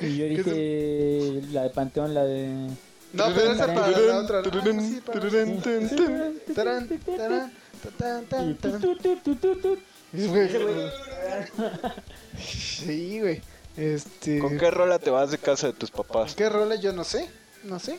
[0.00, 2.68] Y yo dije la de Panteón, la de...
[3.12, 4.42] No, pero esa para la otra.
[12.38, 13.42] sí, güey.
[13.76, 14.38] Este.
[14.38, 16.36] ¿Con qué rola te vas de casa de tus papás?
[16.36, 16.76] ¿Qué rola?
[16.76, 17.28] Yo no sé.
[17.64, 17.98] No sé.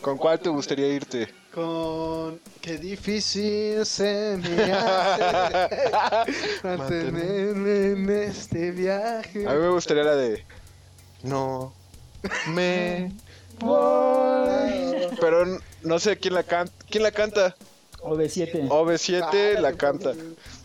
[0.00, 1.28] ¿Con cuál te gustaría irte?
[1.54, 2.40] Con.
[2.60, 5.90] Qué difícil se me hace
[6.64, 9.46] mantenerme en este viaje.
[9.46, 10.44] A mí me gustaría la de...
[11.22, 11.72] No
[12.48, 13.12] me...
[13.60, 15.08] Voy.
[15.20, 16.72] Pero no sé quién la canta.
[16.90, 17.54] ¿Quién la canta?
[18.00, 18.68] OV7.
[18.68, 20.12] OV7 la Ay, canta.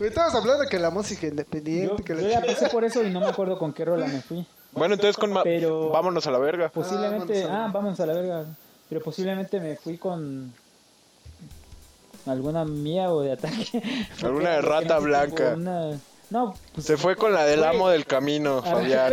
[0.00, 1.96] Estamos hablando de que la música independiente.
[1.98, 4.06] Yo, que la yo ya pasé por eso y no me acuerdo con qué rola
[4.06, 4.44] me fui.
[4.72, 5.32] Bueno, entonces con...
[5.44, 6.70] Pero- Vámonos a la verga.
[6.70, 8.44] Posiblemente, vamos a- ah, vamos a la verga.
[8.88, 10.52] Pero posiblemente me fui con
[12.26, 13.82] alguna mía o de ataque.
[14.22, 15.54] Alguna de rata blanca.
[15.56, 15.98] una-
[16.30, 19.12] No, pues Se fue con la del amo del camino, Fabián.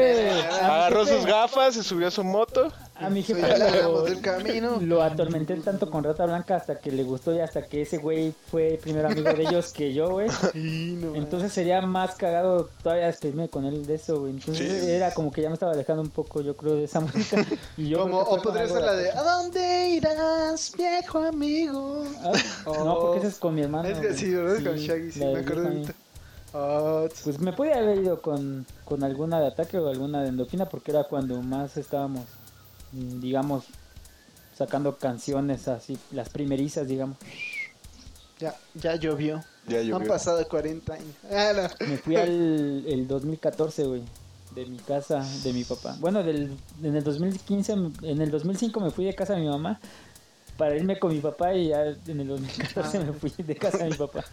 [0.62, 2.72] Agarró sus gafas, se subió a su moto.
[2.98, 4.78] A mi jefe el lo, del camino.
[4.80, 8.34] lo atormenté tanto con Rata Blanca hasta que le gustó y hasta que ese güey
[8.50, 10.30] fue primero amigo de ellos que yo, güey.
[10.54, 14.32] Sí, no, Entonces sería más cagado todavía despedirme con él de eso, güey.
[14.34, 14.90] Entonces Sí.
[14.92, 17.46] era como que ya me estaba alejando un poco, yo creo, de esa música.
[17.78, 22.06] Y yo Como, o podría ser la de ¿A dónde irás, viejo amigo?
[22.24, 22.32] Ah,
[22.66, 23.90] No, porque ese es con mi hermano.
[23.90, 24.64] Es que sí, ¿verdad?
[24.64, 25.70] Con Shaggy, sí, me acuerdo.
[26.54, 27.04] Ah.
[27.26, 30.92] Pues me pude haber ido con, con alguna de ataque o alguna de endorfina porque
[30.92, 32.24] era cuando más estábamos,
[32.96, 33.66] digamos,
[34.58, 37.18] sacando canciones así, las primerizas, digamos.
[38.40, 39.44] ya, ya llovió.
[39.68, 40.08] Ya Han llovió.
[40.08, 41.16] pasado 40 años.
[41.32, 41.88] Ah, no.
[41.88, 42.30] Me fui al
[42.88, 44.04] el 2014, güey,
[44.54, 45.96] de mi casa, de mi papá.
[46.00, 47.74] Bueno, del, en el 2015,
[48.04, 49.80] en el 2005 me fui de casa de mi mamá
[50.58, 53.02] para irme con mi papá y ya en el 2014 Ah.
[53.02, 54.24] me fui de casa de mi papá.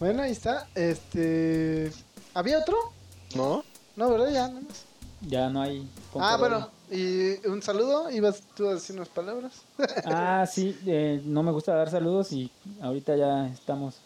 [0.00, 0.66] Bueno, ahí está.
[0.74, 1.90] Este.
[2.34, 2.76] ¿Había otro?
[3.36, 3.64] ¿No?
[3.96, 4.30] No, ¿verdad?
[4.32, 4.84] Ya, nada más.
[5.26, 5.88] Ya no hay...
[6.14, 6.68] Ah, bueno.
[6.90, 8.10] Y un saludo.
[8.10, 9.62] ¿Ibas tú a decir unas palabras?
[10.06, 12.50] Ah, sí, eh, no me gusta dar saludos y
[12.80, 13.96] ahorita ya estamos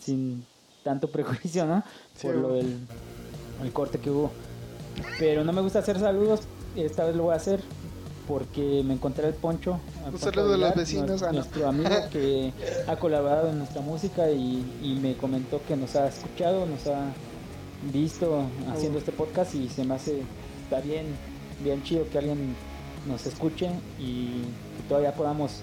[0.00, 0.44] sin
[0.82, 1.82] tanto prejuicio, ¿no?
[2.16, 2.78] Sí, Por lo del
[3.62, 4.30] el corte que hubo.
[5.18, 6.40] Pero no me gusta hacer saludos,
[6.76, 7.60] esta vez lo voy a hacer
[8.26, 9.80] porque me encontré al Poncho.
[10.04, 11.38] al Poncho saludo a los vecinos, nuestro, ah, no.
[11.38, 12.52] nuestro amigo que
[12.86, 17.12] ha colaborado en nuestra música y, y me comentó que nos ha escuchado, nos ha
[17.92, 20.22] visto haciendo este podcast y se me hace,
[20.64, 21.06] está bien,
[21.62, 22.54] bien chido que alguien
[23.06, 24.42] nos escuche y
[24.76, 25.62] que todavía podamos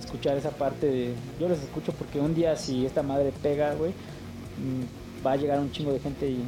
[0.00, 1.14] escuchar esa parte de...
[1.40, 5.60] Yo los escucho porque un día si esta madre pega, güey, mm, va a llegar
[5.60, 6.42] un chingo de gente y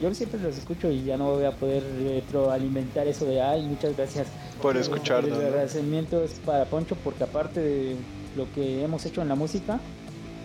[0.00, 3.96] yo siempre los escucho y ya no voy a poder retroalimentar eso de, ay, muchas
[3.96, 4.26] gracias.
[4.60, 5.38] Por El escucharnos.
[5.38, 5.46] ¿no?
[5.46, 7.96] agradecimiento es para Poncho porque aparte de
[8.36, 9.80] lo que hemos hecho en la música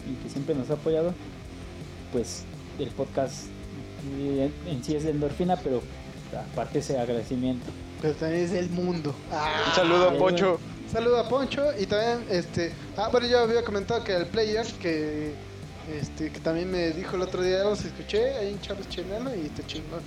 [0.09, 1.13] y que siempre nos ha apoyado,
[2.11, 2.43] pues
[2.79, 3.47] el podcast
[4.19, 5.81] Y en, en sí es de endorfina, pero
[6.51, 7.65] aparte ese agradecimiento.
[8.01, 9.13] Pero también es del mundo.
[9.31, 9.63] Ah.
[9.67, 10.59] Un saludo a Ay, Poncho.
[10.91, 15.33] Saludo a Poncho y también este ah bueno yo había comentado que el player que
[15.99, 19.47] este que también me dijo el otro día los escuché ahí en Charles Chenano y
[19.47, 19.99] este chingón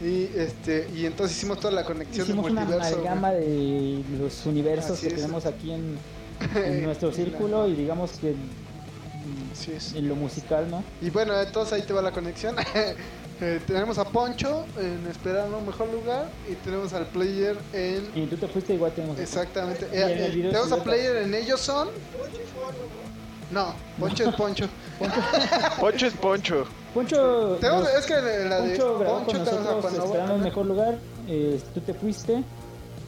[0.00, 4.92] y este y entonces hicimos toda la conexión Hicimos una multiverso amalgama de los universos
[4.92, 5.20] Así que es.
[5.20, 5.98] tenemos aquí en,
[6.54, 9.94] en nuestro círculo y digamos que en, es.
[9.94, 10.84] en lo musical, ¿no?
[11.02, 12.54] y bueno entonces ahí te va la conexión
[13.42, 18.26] Eh, tenemos a Poncho en esperar un mejor lugar y tenemos al player en Y
[18.26, 19.18] tú te fuiste igual tenemos.
[19.18, 21.88] exactamente Y en Eh, eh, tenemos a player en ellos son
[23.50, 24.66] no Poncho es Poncho
[25.80, 26.64] Poncho es Poncho.
[26.94, 30.32] Poncho, tenemos, nos- es que la de Poncho grabó Poncho con tenemos a nosotros esperando
[30.32, 30.44] Novoa.
[30.44, 30.98] mejor lugar.
[31.28, 32.42] eh, tú te fuiste,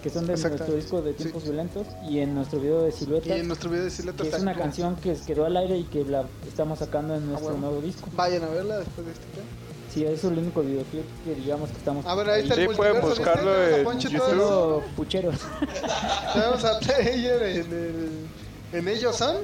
[0.02, 0.72] que son de Exactamente.
[0.72, 1.16] nuestro disco de Sí.
[1.24, 1.86] tiempos violentos.
[2.08, 4.54] Y en nuestro video de y silueta, en nuestro video de Silueta que es una
[4.54, 7.66] canción que quedó al aire y que la estamos sacando en nuestro bueno.
[7.68, 8.08] nuevo disco.
[8.14, 9.46] Vayan a verla después de este tema.
[9.92, 12.06] Sí, eso es el único videoclip que digamos que estamos.
[12.06, 14.82] A ver, ahí está el Sí, pueden buscarlo en YouTube.
[14.96, 15.34] pucheros.
[16.32, 18.26] Tenemos a Player en, el,
[18.72, 19.36] en Ellos Son,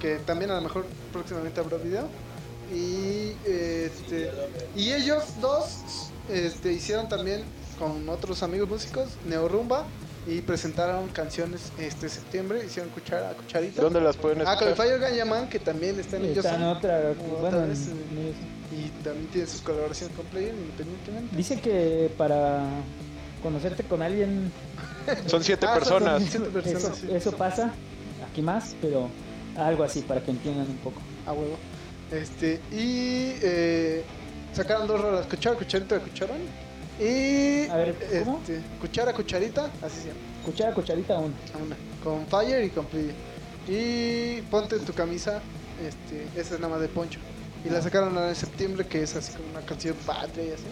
[0.00, 2.08] que también a lo mejor próximamente habrá video.
[2.74, 4.32] Y, este,
[4.74, 7.44] y ellos dos este, hicieron también
[7.78, 9.84] con otros amigos músicos Neorumba
[10.26, 12.64] y presentaron canciones este septiembre.
[12.66, 13.80] Hicieron cuchara, cucharita.
[13.82, 14.88] ¿Dónde las pueden Ah, con el escuchar?
[14.88, 16.76] Fire Ganyaman, que también está en Ellos Está en Son.
[16.76, 17.12] otra.
[17.40, 18.36] Bueno, en- vez, en ellos.
[18.72, 21.36] Y también tiene sus colaboraciones con Player independientemente.
[21.36, 22.64] Dice que para
[23.42, 24.50] conocerte con alguien.
[25.26, 26.22] Son siete Ah, son personas.
[26.28, 27.06] siete personas, Eso, sí.
[27.12, 27.72] eso pasa.
[28.30, 29.08] Aquí más, pero
[29.56, 31.00] algo así para que entiendan un poco.
[31.26, 31.56] A huevo.
[32.10, 34.02] Este, y eh,
[34.52, 36.38] sacaron dos rolas, cuchara, cucharita, cucharón.
[37.00, 37.68] Y.
[37.68, 37.94] A ver,
[38.24, 38.38] ¿cómo?
[38.40, 40.20] este, cuchara, cucharita, así se llama.
[40.44, 41.34] Cuchara, cucharita, uno.
[41.64, 41.76] Una.
[42.02, 43.14] Con Fire y con Player.
[43.68, 45.40] Y ponte en tu camisa,
[45.86, 47.20] este, esa es nada más de Poncho.
[47.66, 50.62] Y la sacaron ahora en septiembre, que es así como una canción patria y así.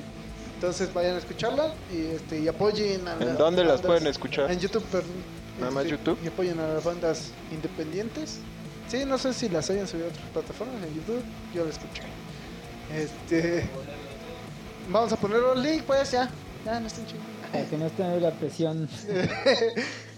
[0.55, 4.07] Entonces vayan a escucharla y, este, y apoyen a ¿En las dónde las bandas- pueden
[4.07, 4.51] escuchar?
[4.51, 5.11] En YouTube, perdón.
[5.59, 6.19] ¿Nada más Este, YouTube?
[6.25, 8.39] Y apoyen a las bandas independientes.
[8.89, 11.23] Sí, no sé si las hayan subido a otras plataformas en YouTube.
[11.55, 12.03] Yo las escuché.
[12.95, 13.69] Este.
[14.89, 16.31] Vamos a poner un link, pues ya.
[16.65, 17.31] Ya, no estén chingando.
[17.53, 18.89] Para que no esté la presión.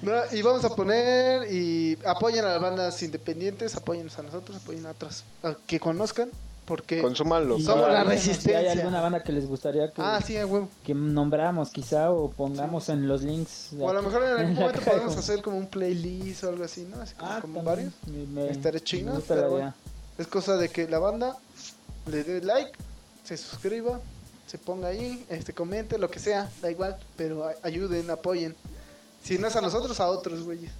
[0.02, 4.84] No, y vamos a poner y apoyen a las bandas independientes, apoyen a nosotros, apoyen
[4.84, 6.28] a otras a que conozcan,
[6.66, 7.56] porque Consúmanlo.
[7.58, 8.58] Y Somos la díganos Si resistencia.
[8.58, 10.68] hay alguna banda que les gustaría que, ah, sí, a huevo.
[10.84, 13.70] que nombramos, quizá, o pongamos en los links.
[13.78, 16.82] O a lo mejor en algún momento podemos hacer como un playlist o algo así,
[16.90, 17.00] ¿no?
[17.00, 17.92] Así como, Ah, como varios.
[19.48, 19.64] bueno.
[19.66, 19.74] idea.
[20.18, 21.36] Es cosa de que la banda
[22.10, 22.72] le dé like,
[23.24, 24.00] se suscriba,
[24.46, 28.54] se ponga ahí, este comente, lo que sea, da igual, pero ayuden, apoyen.
[29.22, 30.70] Si no es a nosotros, a otros güeyes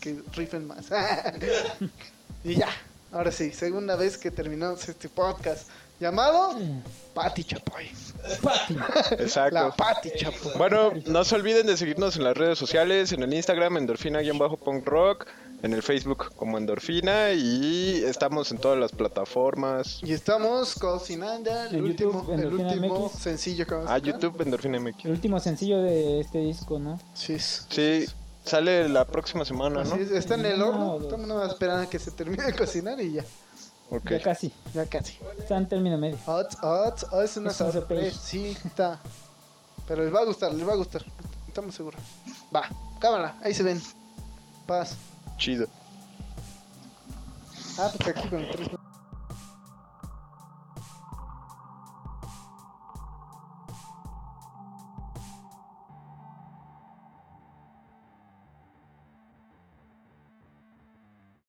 [0.00, 0.86] que, que rifen más.
[2.44, 2.68] y ya,
[3.16, 6.54] ahora sí, segunda vez que terminamos este podcast llamado
[7.14, 7.88] Pati Chapoy.
[8.42, 8.74] Pati.
[9.10, 9.74] La Exacto.
[9.76, 10.52] Pati Chapoy.
[10.58, 15.26] Bueno, no se olviden de seguirnos en las redes sociales, en el Instagram, endorfina-punk rock,
[15.62, 20.00] en el Facebook como endorfina y estamos en todas las plataformas.
[20.02, 23.18] Y estamos cocinando el En último, YouTube, el último MX.
[23.18, 23.98] sencillo que vamos a Ah.
[23.98, 25.04] YouTube, endorfina MX.
[25.06, 27.00] El último sencillo de este disco, ¿no?
[27.14, 28.04] Sí, Sí,
[28.46, 29.96] sale la próxima semana, ¿no?
[29.96, 31.00] Es, está en el No, horno.
[31.02, 33.24] Estamos nada más esperando a que se termine de cocinar y ya.
[33.90, 34.10] Ok.
[34.10, 34.52] Ya casi.
[34.74, 35.18] Ya casi.
[35.38, 36.18] Está en término medio.
[36.26, 39.00] Hot, hot, oh, es una está.
[39.86, 41.04] Pero les va a gustar, les va a gustar.
[41.46, 42.00] Estamos seguros.
[42.54, 42.68] Va,
[43.00, 43.80] cámara, ahí se ven.
[44.66, 44.96] Paz.
[45.36, 45.66] Chido.
[47.78, 48.68] Ah, pues aquí con tres.